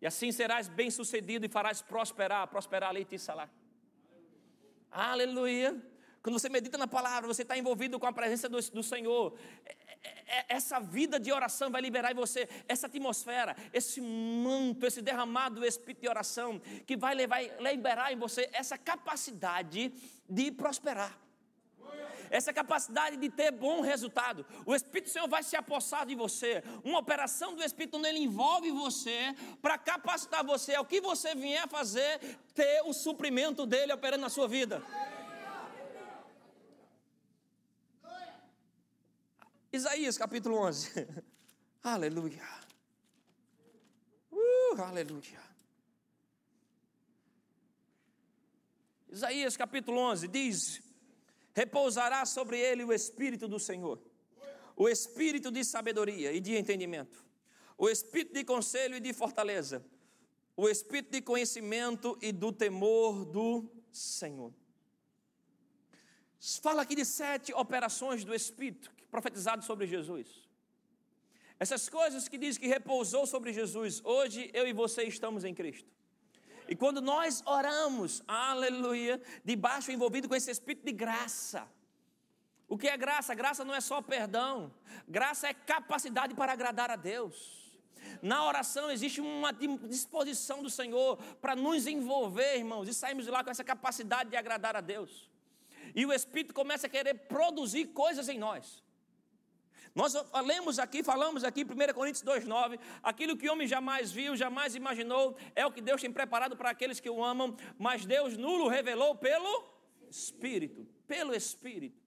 [0.00, 3.50] E assim serás bem sucedido e farás prosperar, prosperar ali e salar.
[4.92, 5.76] Aleluia.
[6.22, 9.36] Quando você medita na palavra, você está envolvido com a presença do, do Senhor.
[9.66, 14.86] É, é, é, essa vida de oração vai liberar em você essa atmosfera, esse manto,
[14.86, 19.92] esse derramado do Espírito de oração, que vai levar, liberar em você essa capacidade
[20.28, 21.18] de prosperar
[22.30, 24.46] essa capacidade de ter bom resultado.
[24.64, 26.62] O Espírito do Senhor vai se apossar de você.
[26.84, 31.64] Uma operação do Espírito onde ele envolve você para capacitar você ao que você vier
[31.64, 34.82] a fazer, ter o suprimento dele operando na sua vida.
[39.72, 41.06] Isaías capítulo 11.
[41.82, 42.42] aleluia.
[44.30, 45.40] Uh, aleluia.
[49.08, 50.89] Isaías capítulo 11 diz:
[51.54, 54.00] Repousará sobre ele o Espírito do Senhor,
[54.76, 57.24] o Espírito de sabedoria e de entendimento,
[57.76, 59.84] o Espírito de conselho e de fortaleza,
[60.56, 64.52] o Espírito de conhecimento e do temor do Senhor.
[66.62, 70.48] Fala aqui de sete operações do Espírito profetizado sobre Jesus.
[71.58, 75.90] Essas coisas que diz que repousou sobre Jesus, hoje eu e você estamos em Cristo.
[76.70, 81.66] E quando nós oramos, aleluia, debaixo envolvido com esse espírito de graça.
[82.68, 83.34] O que é graça?
[83.34, 84.72] Graça não é só perdão,
[85.08, 87.60] graça é capacidade para agradar a Deus.
[88.22, 93.42] Na oração existe uma disposição do Senhor para nos envolver, irmãos, e sairmos de lá
[93.42, 95.28] com essa capacidade de agradar a Deus.
[95.92, 98.80] E o Espírito começa a querer produzir coisas em nós.
[99.94, 104.74] Nós lemos aqui, falamos aqui, 1 Coríntios 2,9, aquilo que o homem jamais viu, jamais
[104.74, 108.68] imaginou, é o que Deus tem preparado para aqueles que o amam, mas Deus nulo
[108.68, 109.68] revelou pelo
[110.08, 112.00] Espírito, pelo Espírito.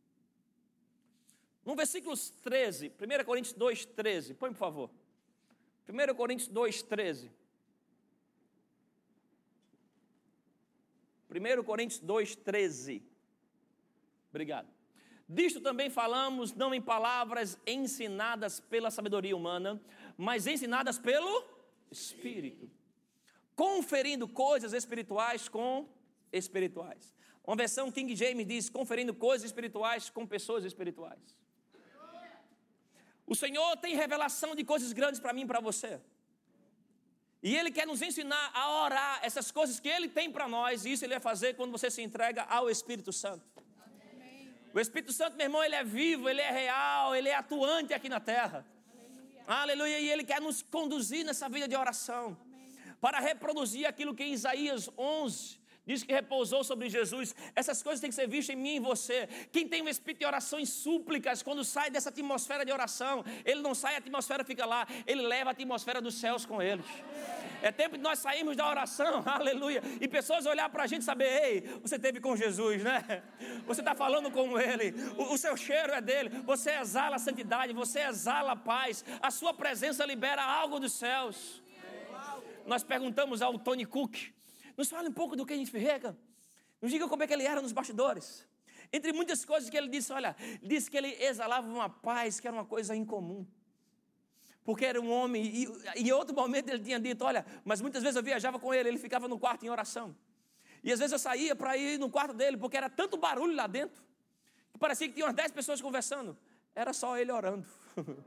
[1.65, 4.89] No versículo 13, 1 Coríntios 2,13, põe por favor.
[5.87, 7.29] 1 Coríntios 2,13.
[11.29, 13.01] 1 Coríntios 2,13.
[14.29, 14.72] Obrigado.
[15.33, 19.81] Disto também falamos, não em palavras ensinadas pela sabedoria humana,
[20.15, 21.43] mas ensinadas pelo
[21.89, 22.69] Espírito,
[23.55, 25.89] conferindo coisas espirituais com
[26.31, 27.15] espirituais.
[27.43, 31.35] Uma versão King James diz: conferindo coisas espirituais com pessoas espirituais.
[33.25, 35.99] O Senhor tem revelação de coisas grandes para mim e para você.
[37.41, 40.91] E Ele quer nos ensinar a orar essas coisas que Ele tem para nós, e
[40.91, 43.62] isso Ele vai fazer quando você se entrega ao Espírito Santo.
[44.73, 48.09] O Espírito Santo, meu irmão, ele é vivo, ele é real, ele é atuante aqui
[48.09, 48.65] na terra.
[49.45, 49.61] Aleluia.
[49.61, 49.99] Aleluia.
[49.99, 52.35] E ele quer nos conduzir nessa vida de oração.
[52.41, 52.95] Amém.
[52.99, 57.35] Para reproduzir aquilo que em Isaías 11 diz que repousou sobre Jesus.
[57.55, 59.27] Essas coisas têm que ser vistas em mim e em você.
[59.51, 63.61] Quem tem um espírito de oração em súplicas, quando sai dessa atmosfera de oração, ele
[63.61, 66.85] não sai, a atmosfera fica lá, ele leva a atmosfera dos céus com eles.
[67.63, 71.05] É tempo de nós sairmos da oração, aleluia, e pessoas olhar para a gente e
[71.05, 73.23] saber: ei, você teve com Jesus, né?
[73.65, 77.71] Você está falando com Ele, o, o, seu cheiro é dele, você exala a santidade,
[77.71, 81.63] você exala a paz, a sua presença libera algo dos céus.
[82.65, 84.33] Nós perguntamos ao Tony Cook,
[84.75, 86.17] nos fale um pouco do que a gente rega,
[86.81, 88.45] nos diga como é que ele era nos bastidores.
[88.91, 92.57] Entre muitas coisas que ele disse, olha, disse que ele exalava uma paz que era
[92.57, 93.47] uma coisa incomum
[94.63, 98.15] porque era um homem, e em outro momento ele tinha dito: Olha, mas muitas vezes
[98.15, 100.15] eu viajava com ele, ele ficava no quarto em oração.
[100.83, 103.67] E às vezes eu saía para ir no quarto dele, porque era tanto barulho lá
[103.67, 104.03] dentro,
[104.73, 106.37] que parecia que tinha umas dez pessoas conversando.
[106.75, 107.67] Era só ele orando.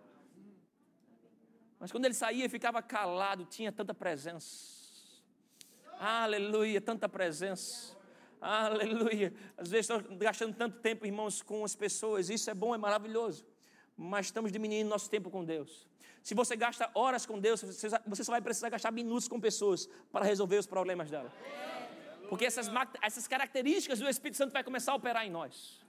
[1.78, 4.76] mas quando ele saía, ficava calado, tinha tanta presença.
[5.98, 7.96] Aleluia, tanta presença.
[8.40, 9.32] Aleluia.
[9.56, 12.30] Às vezes estamos gastando tanto tempo, irmãos, com as pessoas.
[12.30, 13.44] Isso é bom, é maravilhoso.
[13.96, 15.86] Mas estamos diminuindo nosso tempo com Deus.
[16.26, 20.24] Se você gasta horas com Deus, você só vai precisar gastar minutos com pessoas para
[20.24, 21.32] resolver os problemas dela.
[22.28, 22.68] Porque essas,
[23.00, 25.80] essas características do Espírito Santo vai começar a operar em nós.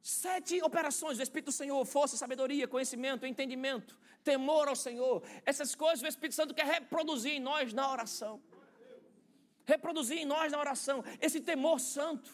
[0.00, 5.24] Sete operações do Espírito do Senhor: força, sabedoria, conhecimento, entendimento, temor ao Senhor.
[5.44, 8.40] Essas coisas o Espírito Santo quer reproduzir em nós na oração.
[9.66, 12.30] Reproduzir em nós na oração esse temor santo.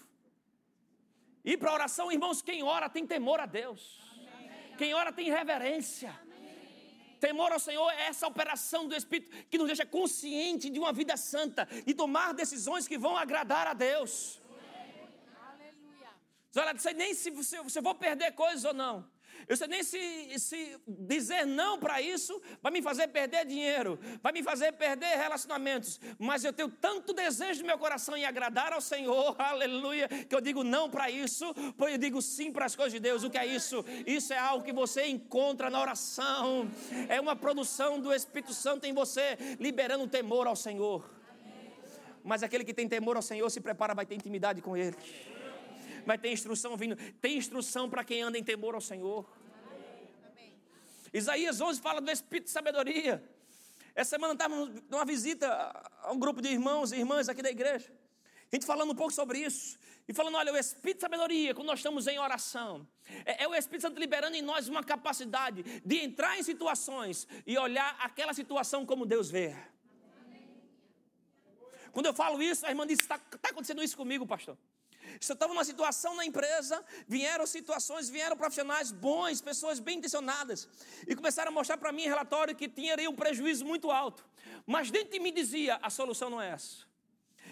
[1.42, 3.98] E para a oração, irmãos, quem ora tem temor a Deus.
[4.76, 6.14] Quem ora tem reverência.
[7.24, 11.16] Temor ao Senhor é essa operação do Espírito que nos deixa consciente de uma vida
[11.16, 14.42] santa e tomar decisões que vão agradar a Deus.
[15.50, 16.10] Aleluia.
[16.54, 19.08] Olha, não sei nem se, se, se eu vou perder coisas ou não.
[19.48, 24.32] Eu sei nem se, se dizer não para isso vai me fazer perder dinheiro, vai
[24.32, 28.80] me fazer perder relacionamentos, mas eu tenho tanto desejo no meu coração em agradar ao
[28.80, 32.92] Senhor, aleluia, que eu digo não para isso, pois eu digo sim para as coisas
[32.92, 33.22] de Deus.
[33.22, 33.84] O que é isso?
[34.06, 36.70] Isso é algo que você encontra na oração,
[37.08, 41.04] é uma produção do Espírito Santo em você, liberando temor ao Senhor.
[42.22, 44.96] Mas aquele que tem temor ao Senhor se prepara, vai ter intimidade com Ele
[46.04, 46.96] vai ter instrução vindo.
[47.20, 49.26] Tem instrução para quem anda em temor ao Senhor.
[50.30, 50.52] Amém.
[51.12, 53.22] Isaías 11 fala do espírito de sabedoria.
[53.94, 55.48] Essa semana estávamos numa visita
[56.02, 57.92] a um grupo de irmãos e irmãs aqui da igreja.
[58.52, 59.78] A gente falando um pouco sobre isso.
[60.06, 62.86] E falando, olha, o Espírito de sabedoria, quando nós estamos em oração,
[63.24, 67.56] é, é, o Espírito Santo liberando em nós uma capacidade de entrar em situações e
[67.56, 69.56] olhar aquela situação como Deus vê.
[71.90, 74.58] Quando eu falo isso, a irmã disse: está tá acontecendo isso comigo, pastor.
[75.20, 80.68] Se eu estava numa situação na empresa, vieram situações, vieram profissionais bons, pessoas bem intencionadas,
[81.06, 84.24] e começaram a mostrar para mim relatório que tinha um prejuízo muito alto.
[84.66, 86.94] Mas dentro de mim dizia: a solução não é essa.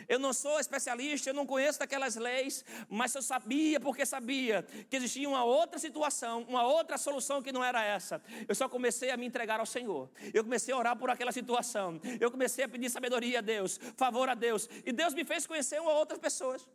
[0.09, 4.97] Eu não sou especialista, eu não conheço daquelas leis, mas eu sabia, porque sabia, que
[4.97, 8.23] existia uma outra situação, uma outra solução que não era essa.
[8.49, 10.11] Eu só comecei a me entregar ao Senhor.
[10.35, 12.01] Eu comecei a orar por aquela situação.
[12.21, 14.69] Eu comecei a pedir sabedoria a Deus, favor a Deus.
[14.85, 16.67] E Deus me fez conhecer uma outras pessoas.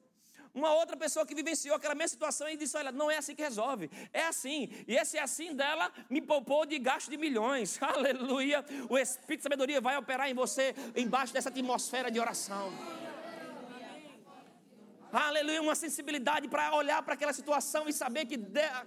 [0.58, 3.44] Uma outra pessoa que vivenciou aquela mesma situação e disse: Olha, não é assim que
[3.44, 4.70] resolve, é assim.
[4.88, 7.78] E esse assim dela me poupou de gasto de milhões.
[7.80, 8.66] Aleluia.
[8.90, 12.74] O Espírito de sabedoria vai operar em você, embaixo dessa atmosfera de oração.
[15.12, 18.38] Aleluia, uma sensibilidade para olhar para aquela situação e saber que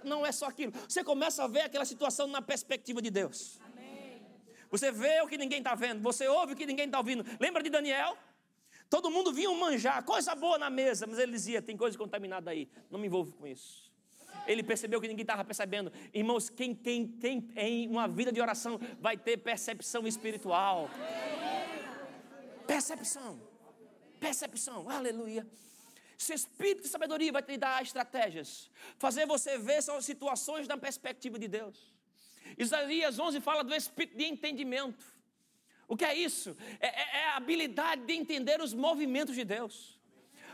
[0.03, 0.73] não é só aquilo.
[0.89, 3.59] Você começa a ver aquela situação na perspectiva de Deus.
[4.69, 7.25] Você vê o que ninguém está vendo, você ouve o que ninguém está ouvindo.
[7.39, 8.17] Lembra de Daniel?
[8.91, 12.67] Todo mundo vinha manjar, coisa boa na mesa, mas ele dizia: tem coisa contaminada aí,
[12.89, 13.89] não me envolvo com isso.
[14.45, 15.93] Ele percebeu que ninguém estava percebendo.
[16.13, 20.89] Irmãos, quem, quem tem em uma vida de oração vai ter percepção espiritual.
[22.67, 23.39] Percepção.
[24.19, 24.89] Percepção.
[24.89, 25.47] Aleluia.
[26.19, 31.39] Esse espírito de sabedoria vai te dar estratégias, fazer você ver só situações da perspectiva
[31.39, 31.95] de Deus.
[32.57, 35.20] Isaías 11 fala do espírito de entendimento.
[35.91, 36.55] O que é isso?
[36.79, 39.99] É, é, é a habilidade de entender os movimentos de Deus.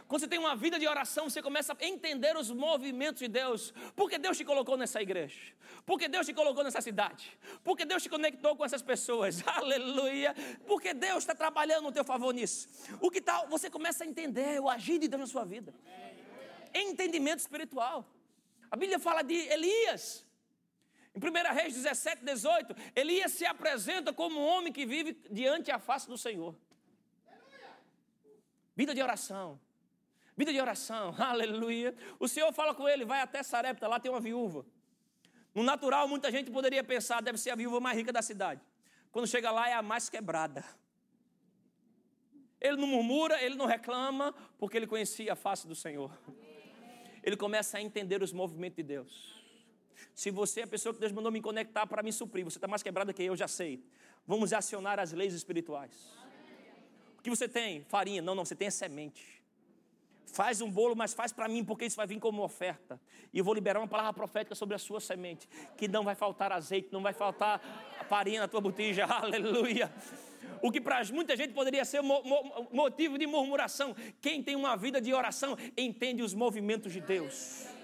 [0.07, 3.71] Quando você tem uma vida de oração, você começa a entender os movimentos de Deus.
[3.95, 5.39] Por que Deus te colocou nessa igreja?
[5.85, 7.37] Por que Deus te colocou nessa cidade?
[7.63, 9.43] Por que Deus te conectou com essas pessoas?
[9.45, 10.35] Aleluia!
[10.65, 12.67] Porque Deus está trabalhando no teu favor nisso.
[12.99, 13.47] O que tal?
[13.47, 15.71] Você começa a entender o agir de Deus na sua vida.
[16.73, 18.11] Entendimento espiritual.
[18.71, 20.26] A Bíblia fala de Elias.
[21.17, 25.79] Em 1 Reis 17, 18, Elias se apresenta como um homem que vive diante a
[25.79, 26.55] face do Senhor.
[28.75, 29.59] Vida de oração.
[30.37, 31.95] Vida de oração, aleluia.
[32.19, 34.63] O Senhor fala com ele, vai até Sarepta, lá tem uma viúva.
[35.55, 38.61] No natural, muita gente poderia pensar, deve ser a viúva mais rica da cidade.
[39.11, 40.63] Quando chega lá, é a mais quebrada.
[42.61, 46.15] Ele não murmura, ele não reclama, porque ele conhecia a face do Senhor.
[47.23, 49.36] Ele começa a entender os movimentos de Deus.
[50.13, 52.67] Se você é a pessoa que Deus mandou me conectar para me suprir, você está
[52.67, 53.83] mais quebrada que eu, já sei.
[54.25, 55.93] Vamos acionar as leis espirituais.
[57.19, 57.83] O que você tem?
[57.83, 58.21] Farinha.
[58.21, 59.37] Não, não, você tem a semente.
[60.25, 62.99] Faz um bolo, mas faz para mim, porque isso vai vir como oferta.
[63.33, 65.47] E eu vou liberar uma palavra profética sobre a sua semente.
[65.77, 67.59] Que não vai faltar azeite, não vai faltar
[68.07, 69.05] farinha na tua botija.
[69.09, 69.91] Aleluia.
[70.61, 73.95] O que para muita gente poderia ser motivo de murmuração.
[74.21, 77.76] Quem tem uma vida de oração entende os movimentos de Deus.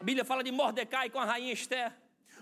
[0.00, 1.92] A Bíblia fala de Mordecai com a rainha Esther.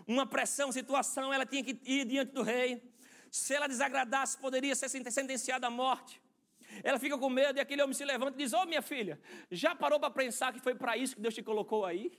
[0.06, 2.82] Uma pressão, situação, ela tinha que ir diante do rei.
[3.30, 6.20] Se ela desagradasse, poderia ser sentenciada à morte.
[6.84, 9.18] Ela fica com medo e aquele homem se levanta e diz: Ô oh, minha filha,
[9.50, 12.12] já parou para pensar que foi para isso que Deus te colocou aí?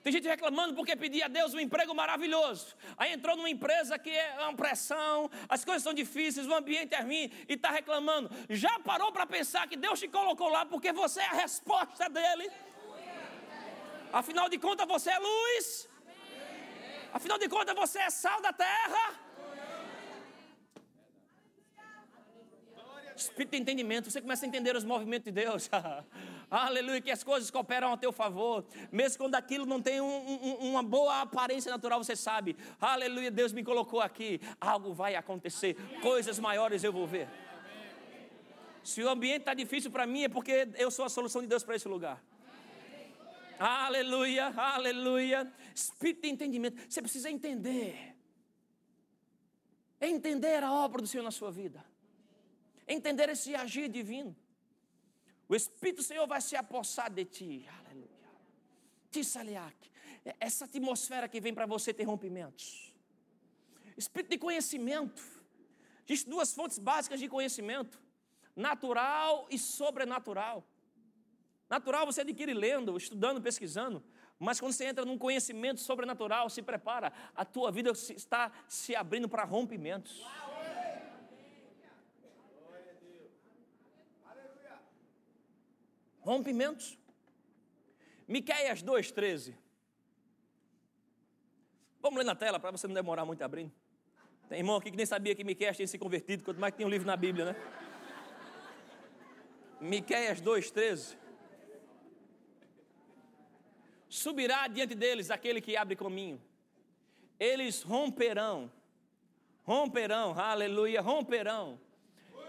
[0.00, 2.76] Tem gente reclamando porque pedia a Deus um emprego maravilhoso.
[2.96, 7.00] Aí entrou numa empresa que é uma pressão, as coisas são difíceis, o ambiente é
[7.00, 8.30] ruim e está reclamando.
[8.48, 12.48] Já parou para pensar que Deus te colocou lá porque você é a resposta dele?
[14.12, 15.88] Afinal de contas, você é luz.
[17.12, 19.26] Afinal de contas, você é sal da terra.
[23.16, 25.70] Espírito de entendimento, você começa a entender os movimentos de Deus.
[26.50, 28.64] Aleluia, que as coisas cooperam a teu favor.
[28.92, 32.56] Mesmo quando aquilo não tem um, um, uma boa aparência natural, você sabe.
[32.78, 34.38] Aleluia, Deus me colocou aqui.
[34.60, 35.74] Algo vai acontecer.
[36.02, 37.26] Coisas maiores eu vou ver.
[38.84, 41.64] Se o ambiente está difícil para mim, é porque eu sou a solução de Deus
[41.64, 42.22] para esse lugar.
[43.58, 45.52] Aleluia, aleluia.
[45.74, 46.90] Espírito de entendimento.
[46.90, 48.14] Você precisa entender.
[50.00, 51.84] Entender a obra do Senhor na sua vida
[52.86, 54.36] entender esse agir divino.
[55.48, 57.68] O Espírito do Senhor vai se apossar de ti.
[57.80, 58.08] Aleluia.
[59.10, 59.90] Tissaliak.
[60.24, 62.94] É essa atmosfera que vem para você ter rompimentos.
[63.96, 65.22] Espírito de conhecimento.
[66.08, 68.00] Existem duas fontes básicas de conhecimento:
[68.54, 70.66] natural e sobrenatural.
[71.68, 74.02] Natural você adquire lendo, estudando, pesquisando.
[74.38, 79.28] Mas quando você entra num conhecimento sobrenatural, se prepara, a tua vida está se abrindo
[79.28, 80.22] para rompimentos.
[86.26, 86.98] rompimentos.
[88.26, 89.54] Miqueias 2,13.
[92.02, 93.72] Vamos ler na tela para você não demorar muito abrindo.
[94.48, 96.86] Tem irmão aqui que nem sabia que Miqueias tinha se convertido, quanto mais que tem
[96.86, 97.56] um livro na Bíblia, né?
[99.80, 101.16] Miqueias 2,13.
[104.08, 106.40] Subirá diante deles aquele que abre caminho.
[107.38, 108.70] Eles romperão,
[109.64, 111.78] romperão, aleluia, romperão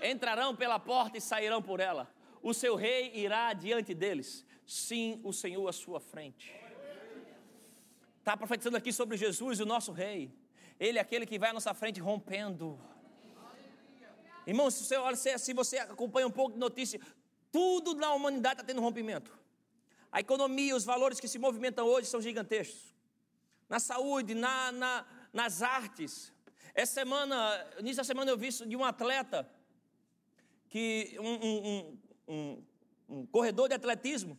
[0.01, 2.09] Entrarão pela porta e sairão por ela.
[2.41, 4.45] O seu rei irá diante deles.
[4.65, 6.53] Sim, o Senhor à sua frente.
[8.19, 10.31] Está profetizando aqui sobre Jesus, o nosso rei.
[10.79, 12.79] Ele é aquele que vai à nossa frente rompendo.
[14.45, 16.99] Irmão, se você, olha, se você acompanha um pouco de notícia,
[17.51, 19.37] tudo na humanidade está tendo rompimento.
[20.11, 22.95] A economia, os valores que se movimentam hoje são gigantescos.
[23.69, 26.31] Na saúde, na, na, nas artes.
[26.73, 29.49] Essa semana, nessa semana eu vi de um atleta,
[30.69, 31.97] que um, um,
[32.27, 32.63] um,
[33.09, 34.37] um corredor de atletismo,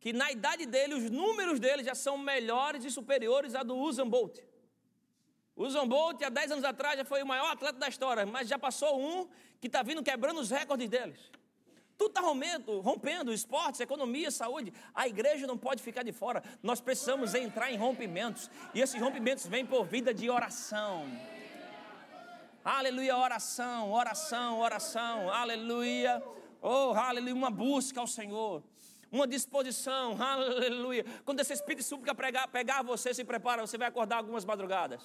[0.00, 4.08] que na idade dele, os números dele já são melhores e superiores a do Usain
[4.08, 4.38] Bolt.
[5.56, 8.58] Usain Bolt, há 10 anos atrás, já foi o maior atleta da história, mas já
[8.58, 9.28] passou um
[9.60, 11.18] que está vindo quebrando os recordes deles.
[11.98, 14.72] Tudo está rompendo, rompendo, esportes, economia, saúde.
[14.94, 16.44] A igreja não pode ficar de fora.
[16.62, 18.48] Nós precisamos entrar em rompimentos.
[18.72, 21.04] E esses rompimentos vêm por vida de oração.
[22.64, 25.28] Aleluia, oração, oração, oração.
[25.32, 26.22] Aleluia.
[26.62, 28.62] Oh, aleluia, uma busca ao Senhor
[29.10, 31.04] uma disposição, aleluia.
[31.24, 35.02] Quando esse espírito súplica pegar você, se prepara, você vai acordar algumas madrugadas.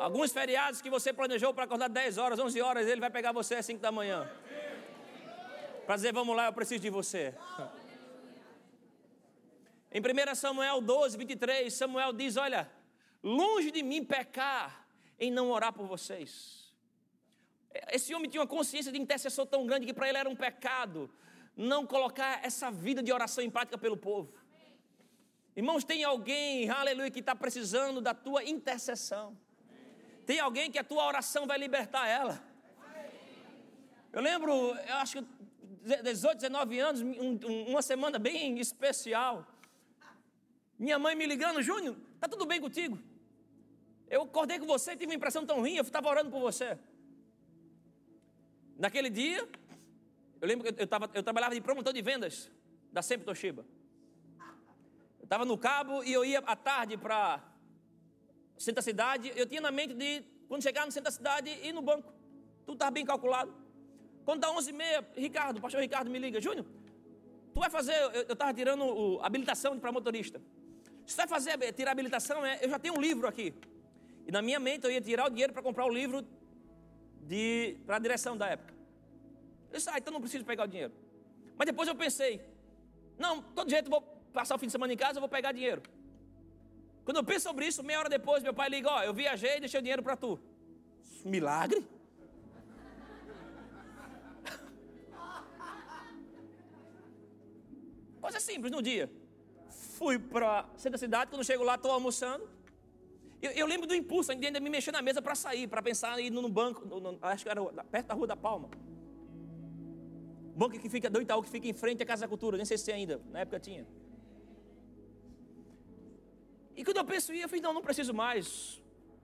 [0.00, 3.56] Alguns feriados que você planejou para acordar 10 horas, 11 horas, ele vai pegar você
[3.56, 4.26] às 5 da manhã.
[5.84, 7.34] Para dizer, vamos lá, eu preciso de você.
[9.92, 12.70] Em 1 Samuel 12, 23, Samuel diz: Olha,
[13.22, 14.86] longe de mim pecar
[15.18, 16.72] em não orar por vocês.
[17.92, 21.10] Esse homem tinha uma consciência de intercessor tão grande que para ele era um pecado
[21.54, 24.32] não colocar essa vida de oração em prática pelo povo.
[25.54, 29.36] Irmãos, tem alguém, aleluia, que está precisando da tua intercessão.
[30.30, 32.40] Tem alguém que a tua oração vai libertar ela.
[34.12, 35.28] Eu lembro, eu acho que
[36.04, 39.44] 18, 19 anos, um, uma semana bem especial.
[40.78, 42.96] Minha mãe me ligando, Júnior, tá tudo bem contigo?
[44.08, 46.78] Eu acordei com você, tive uma impressão tão ruim, eu estava orando por você.
[48.78, 49.48] Naquele dia,
[50.40, 52.48] eu lembro que eu, tava, eu trabalhava de promotor de vendas
[52.92, 53.66] da Sempre Toshiba.
[55.18, 57.49] Eu estava no cabo e eu ia à tarde para
[58.62, 59.32] centro da cidade.
[59.34, 62.12] Eu tinha na mente de, quando chegar no da cidade, ir no banco.
[62.66, 63.52] Tudo estava bem calculado.
[64.24, 66.66] Quando dá 11h30, Ricardo, o pastor Ricardo me liga, Júnior,
[67.54, 67.94] tu vai fazer,
[68.28, 70.40] eu estava tirando o, habilitação para motorista.
[71.06, 73.54] Se vai fazer, tirar a habilitação, é, eu já tenho um livro aqui.
[74.26, 76.24] E na minha mente eu ia tirar o dinheiro para comprar o livro
[77.86, 78.74] para a direção da época.
[79.70, 80.92] Eu disse, ah, então não preciso pegar o dinheiro.
[81.56, 82.40] Mas depois eu pensei,
[83.18, 84.02] não, todo jeito vou
[84.32, 85.82] passar o fim de semana em casa, eu vou pegar dinheiro.
[87.10, 89.60] Quando eu penso sobre isso, meia hora depois, meu pai liga, ó, eu viajei e
[89.62, 90.38] deixei o dinheiro para tu.
[91.24, 91.82] Milagre?
[98.20, 99.10] Coisa simples no dia.
[99.98, 102.48] Fui para centro da cidade, quando chego lá, estou almoçando.
[103.42, 106.26] Eu, eu, lembro do impulso, ainda me mexer na mesa para sair, para pensar em
[106.26, 108.70] ir no banco, no, no, acho que era perto da Rua da Palma.
[110.54, 112.78] Banco que fica do Itaú, que fica em frente à Casa da Cultura, nem sei
[112.78, 113.84] se ainda, na época tinha.
[116.80, 118.80] E quando eu penso eu falei, não, não preciso mais.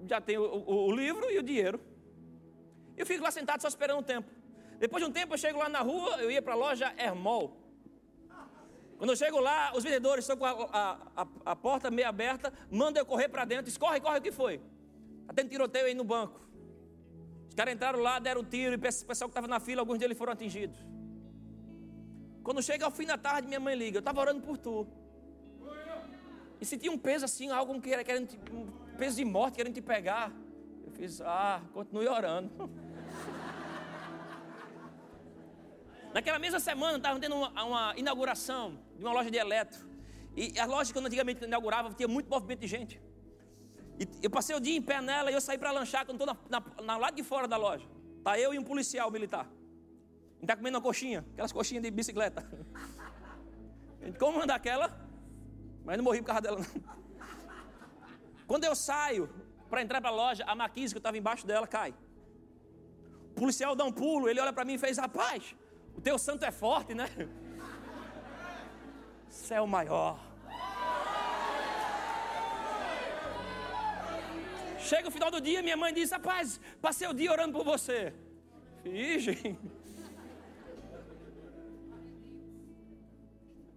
[0.07, 1.81] Já tenho o, o, o livro e o dinheiro.
[2.95, 4.29] Eu fico lá sentado só esperando um tempo.
[4.79, 7.57] Depois de um tempo eu chego lá na rua, eu ia para a loja Hermol.
[8.99, 12.53] Quando eu chego lá, os vendedores estão com a, a, a, a porta meio aberta,
[12.71, 14.61] mandam eu correr para dentro, diz, corre, corre, o que foi?
[15.23, 16.39] Está tendo tiroteio aí no banco.
[17.49, 20.19] Os caras entraram lá, deram tiro, e o pessoal que estava na fila, alguns deles
[20.19, 20.77] foram atingidos.
[22.43, 24.87] Quando chega ao fim da tarde, minha mãe liga, eu estava orando por tu.
[26.61, 29.81] E sentia um peso assim, algo que era querendo um peso de morte, querendo te
[29.81, 30.33] pegar.
[30.85, 32.51] Eu fiz, ah, continue orando.
[36.15, 39.87] Naquela mesma semana, estava tendo uma, uma, inauguração de uma loja de eletro.
[40.35, 43.01] E a loja, quando antigamente inaugurava, tinha muito movimento de gente.
[43.99, 46.35] E eu passei o dia em pé nela e eu saí para lanchar quando estou
[46.51, 47.87] na, na, na, lado de fora da loja.
[48.23, 49.51] Tá eu e um policial militar
[50.37, 52.47] gente está comendo uma coxinha, aquelas coxinhas de bicicleta.
[54.01, 54.89] A gente daquela,
[55.87, 56.59] mas não morri por causa dela.
[56.59, 56.97] Não.
[58.47, 59.31] Quando eu saio
[59.71, 61.95] para entrar para a loja, a maquise que eu estava embaixo dela cai.
[63.31, 65.55] O policial dá um pulo, ele olha para mim e fez: Rapaz,
[65.97, 67.09] o teu santo é forte, né?
[69.29, 70.19] Céu maior.
[74.79, 78.13] Chega o final do dia, minha mãe diz: Rapaz, passei o dia orando por você.
[78.85, 79.57] Ih,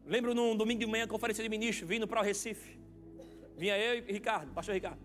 [0.10, 2.80] Lembro num domingo de manhã, conferência de ministro, vindo para o Recife.
[3.56, 4.98] Vinha eu e Ricardo, pastor Ricardo.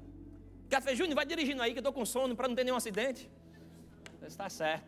[0.70, 3.30] Café Júnior, vai dirigindo aí que eu estou com sono para não ter nenhum acidente.
[4.26, 4.86] Está certo.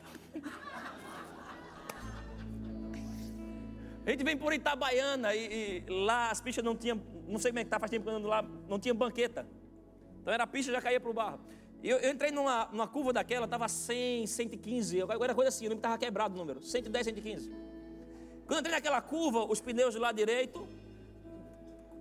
[4.07, 6.99] A gente vem por Itabaiana e, e lá as pistas não tinham,
[7.29, 9.47] não sei como é que está, faz tempo que eu ando lá, não tinha banqueta.
[10.23, 11.41] Então era a pista já caía para o barro.
[11.85, 15.81] Eu, eu entrei numa, numa curva daquela, estava 100, 115, agora coisa assim, lembro que
[15.81, 17.76] estava quebrado o número, 110, 115.
[18.47, 20.67] Quando entrei naquela curva, os pneus do lado direito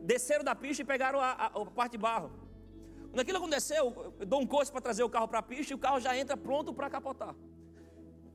[0.01, 2.31] desceram da pista e pegaram a, a, a parte de barro.
[3.09, 5.75] Quando aquilo aconteceu, eu dou um coice para trazer o carro para a pista e
[5.75, 7.33] o carro já entra pronto para capotar.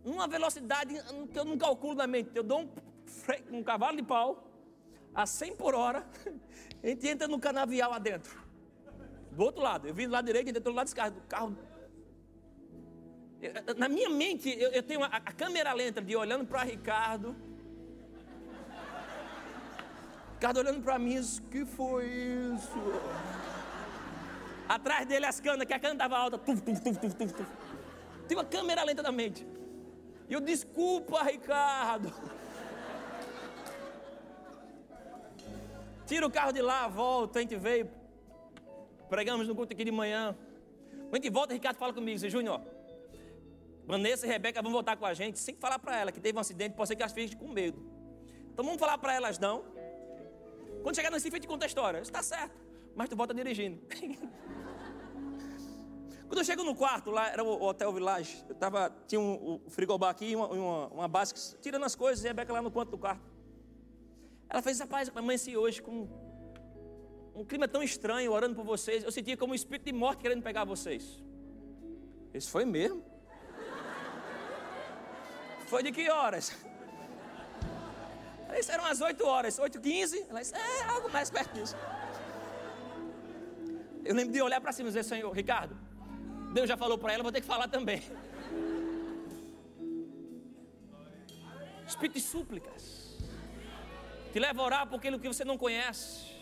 [0.05, 0.95] Numa velocidade
[1.33, 2.31] que eu não calculo na mente.
[2.35, 4.51] Eu dou um, um cavalo de pau
[5.15, 6.07] a 100 por hora,
[6.83, 8.41] a gente entra no canavial adentro.
[9.33, 11.57] Do outro lado, eu vim do lado direito e do lado esquerdo do carro.
[13.77, 17.35] Na minha mente, eu, tenho a, a, câmera lenta de olhando para Ricardo.
[20.41, 22.79] Ricardo olhando para mim, o que foi isso?
[24.67, 26.39] Atrás dele as canas, que a cana estava alta.
[26.39, 27.51] Tuf, tuf, tuf, tuf, tuf, tuf.
[28.27, 29.47] Tem uma câmera lenta da mente.
[30.31, 32.11] E eu, desculpa, Ricardo.
[36.07, 37.91] Tira o carro de lá, volta, a gente veio.
[39.11, 40.35] Pregamos no culto aqui de manhã.
[41.11, 42.63] Quando a gente volta, Ricardo fala comigo, Júnior,
[43.87, 46.41] Vanessa e Rebeca vão voltar com a gente, sem falar para ela que teve um
[46.41, 47.79] acidente, pode ser que elas fiquem com medo.
[48.55, 49.79] Então vamos falar para elas não.
[50.83, 51.99] Quando chegar no Recife, a gente conta a história.
[51.99, 52.55] Está certo,
[52.95, 53.81] mas tu volta dirigindo.
[56.27, 59.71] Quando eu chego no quarto, lá era o Hotel Village, eu tava, tinha um, um
[59.71, 61.25] frigobar aqui e uma, uma, uma
[61.61, 63.29] tirando as coisas, e a Rebeca lá no canto do quarto.
[64.49, 66.09] Ela fez, rapaz, amanheci hoje com
[67.35, 69.03] um clima tão estranho, orando por vocês.
[69.03, 71.21] Eu sentia como um espírito de morte querendo pegar vocês.
[72.33, 73.05] Isso foi mesmo?
[75.67, 76.57] Foi de que horas?
[78.59, 81.77] Isso eram as 8 horas, 8 h 15 Ela disse, é algo mais perto disso.
[84.05, 85.77] Eu lembro de olhar para cima e dizer, Senhor, Ricardo,
[86.53, 88.03] Deus já falou para ela, vou ter que falar também.
[91.87, 93.01] Espírito de súplicas
[94.33, 96.39] te leva a orar por aquilo que você não conhece.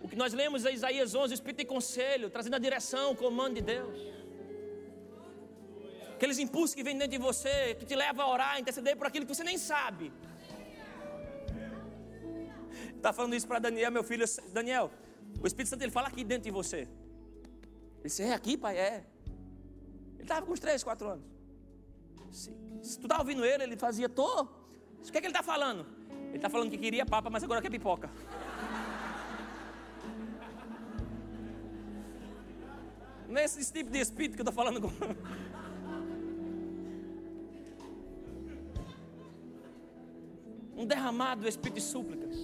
[0.00, 3.56] O que nós lemos é Isaías 11, Espírito de conselho, trazendo a direção, o comando
[3.56, 3.98] de Deus.
[6.14, 9.06] Aqueles impulsos que vêm dentro de você, que te levam a orar, a interceder por
[9.06, 10.12] aquilo que você nem sabe.
[12.98, 14.24] Está falando isso para Daniel, meu filho.
[14.52, 14.90] Daniel,
[15.40, 16.78] o Espírito Santo ele fala aqui dentro de você.
[16.78, 16.88] Ele
[18.04, 18.76] disse: É aqui, pai?
[18.76, 19.06] É.
[20.14, 21.24] Ele estava com uns 3, 4 anos.
[22.32, 24.42] Se, se tu estava ouvindo ele, ele fazia: Tô.
[24.42, 24.48] O
[25.12, 25.86] que, é que ele está falando?
[26.26, 28.10] Ele está falando que queria papa, mas agora quer pipoca.
[33.28, 34.90] Não é esse tipo de espírito que eu estou falando com.
[40.76, 42.36] Um derramado do espírito de súplicas.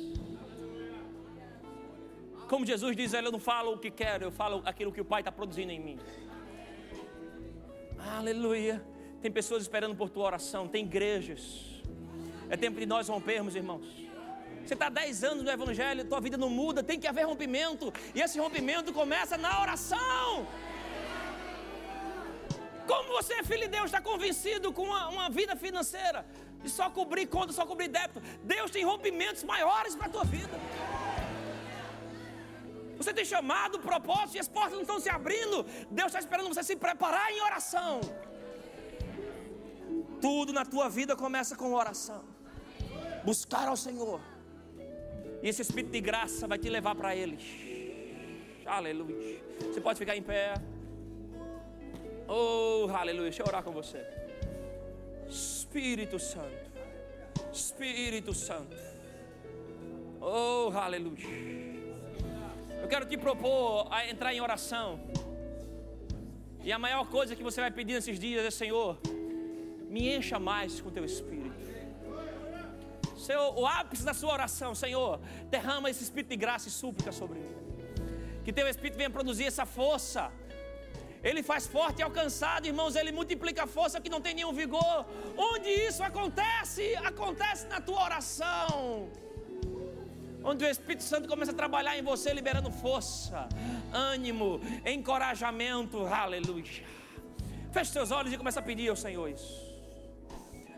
[2.55, 5.23] Como Jesus diz, eu não falo o que quero, eu falo aquilo que o Pai
[5.23, 5.99] está produzindo em mim.
[8.17, 8.81] Aleluia.
[9.21, 11.83] Tem pessoas esperando por tua oração, tem igrejas
[12.49, 13.85] é tempo de nós rompermos, irmãos.
[14.65, 17.93] Você está 10 anos no Evangelho, tua vida não muda, tem que haver rompimento.
[18.15, 20.47] E esse rompimento começa na oração.
[22.87, 26.25] Como você, filho de Deus, está convencido com uma, uma, vida financeira
[26.63, 28.23] de só cobrir conta, só cobrir débito?
[28.45, 30.57] Deus tem rompimentos maiores para a tua vida.
[32.97, 35.65] Você tem chamado, propósito e as portas não estão se abrindo.
[35.91, 38.01] Deus está esperando você se preparar em oração.
[40.21, 42.35] Tudo na tua vida começa com oração
[43.25, 44.21] buscar ao Senhor.
[45.43, 47.39] E esse Espírito de graça vai te levar para Ele.
[48.65, 49.43] Aleluia.
[49.61, 50.55] Você pode ficar em pé.
[52.29, 53.31] Oh, aleluia.
[53.31, 54.01] Deixa eu orar com você.
[55.29, 56.71] Espírito Santo.
[57.53, 58.77] Espírito Santo.
[60.21, 61.64] Oh, aleluia.
[62.85, 65.01] Eu quero te propor a entrar em oração.
[66.63, 68.99] E a maior coisa que você vai pedir nesses dias é: Senhor,
[69.95, 71.65] me encha mais com teu Espírito.
[73.57, 75.19] O ápice da sua oração, Senhor,
[75.49, 77.57] derrama esse espírito de graça e súplica sobre mim.
[78.45, 80.31] Que teu espírito venha produzir essa força.
[81.23, 85.07] Ele faz forte e alcançado, irmãos, ele multiplica a força que não tem nenhum vigor.
[85.39, 86.95] Onde isso acontece?
[86.97, 89.11] Acontece na tua oração.
[90.45, 93.49] Onde o Espírito Santo começa a trabalhar em você, liberando força,
[93.93, 96.07] ânimo, encorajamento.
[96.07, 96.85] Aleluia.
[97.73, 99.65] Feche seus olhos e começa a pedir ao Senhor isso.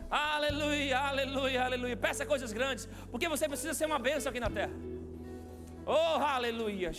[0.09, 1.97] Aleluia, aleluia, aleluia.
[1.97, 4.71] Peça coisas grandes, porque você precisa ser uma bênção aqui na terra.
[5.85, 6.91] Oh, aleluia.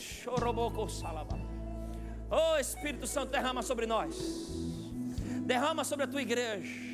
[2.31, 4.15] Oh, Espírito Santo, derrama sobre nós.
[5.47, 6.89] Derrama sobre a tua igreja.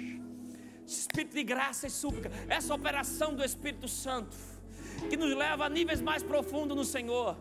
[0.86, 2.30] Espírito de graça e súplica.
[2.48, 4.53] Essa operação do Espírito Santo
[5.08, 7.36] que nos leva a níveis mais profundos no Senhor.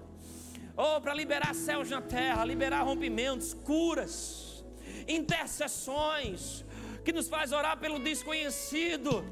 [0.76, 4.64] Oh, para liberar céus na terra, liberar rompimentos, curas,
[5.08, 6.66] intercessões,
[7.06, 9.24] que nos faz orar pelo desconhecido.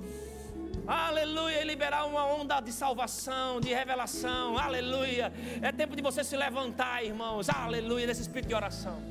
[0.86, 4.58] Aleluia, e liberar uma onda de salvação, de revelação.
[4.58, 5.32] Aleluia.
[5.62, 7.50] É tempo de você se levantar, irmãos.
[7.50, 9.02] Aleluia, nesse espírito de oração.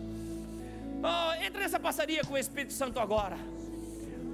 [1.03, 3.39] Oh, entre nessa parceria com o Espírito Santo agora.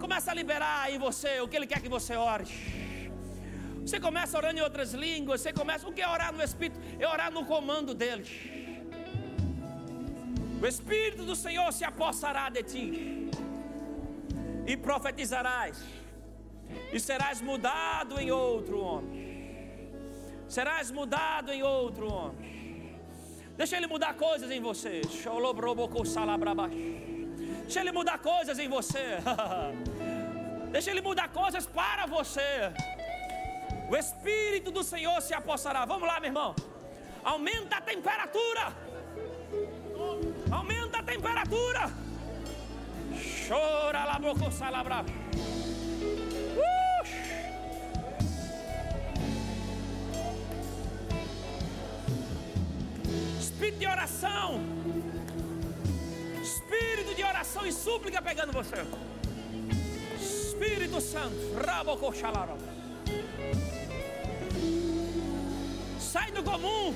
[0.01, 2.47] Começa a liberar em você o que Ele quer que você ore.
[3.87, 5.41] Você começa orando em outras línguas.
[5.41, 5.89] Você começa.
[5.89, 6.79] O que é orar no Espírito?
[6.99, 8.25] É orar no comando dele.
[10.61, 13.31] O Espírito do Senhor se apossará de ti.
[14.67, 15.79] E profetizarás.
[16.93, 19.25] E serás mudado em outro homem.
[20.49, 22.99] Serás mudado em outro homem.
[23.57, 25.01] Deixa ele mudar coisas em você.
[27.63, 29.07] Deixa ele mudar coisas em você.
[30.75, 32.73] Deixa ele mudar coisas para você.
[33.89, 35.85] O Espírito do Senhor se apossará.
[35.85, 36.55] Vamos lá, meu irmão.
[37.23, 38.73] Aumenta a temperatura.
[40.51, 41.91] Aumenta a temperatura.
[43.47, 45.05] Chora lá, boca, salabra.
[53.39, 54.61] Espírito de oração.
[56.43, 58.77] Espírito de oração e súplica pegando você.
[60.21, 61.55] Espírito Santo.
[61.65, 62.76] Rabocochalarabra.
[66.37, 66.95] Do comum.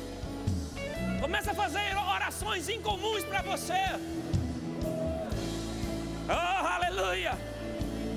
[1.20, 3.80] Começa a fazer orações incomuns para você.
[6.28, 7.32] Oh, aleluia.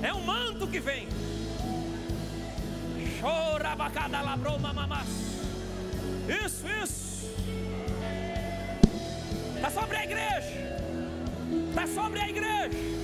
[0.02, 1.08] É um manto que vem.
[3.20, 5.08] Chora, bacada, labrou, mamamás.
[6.44, 7.26] Isso, isso.
[9.56, 10.78] Está sobre a igreja.
[11.70, 13.03] Está sobre a igreja.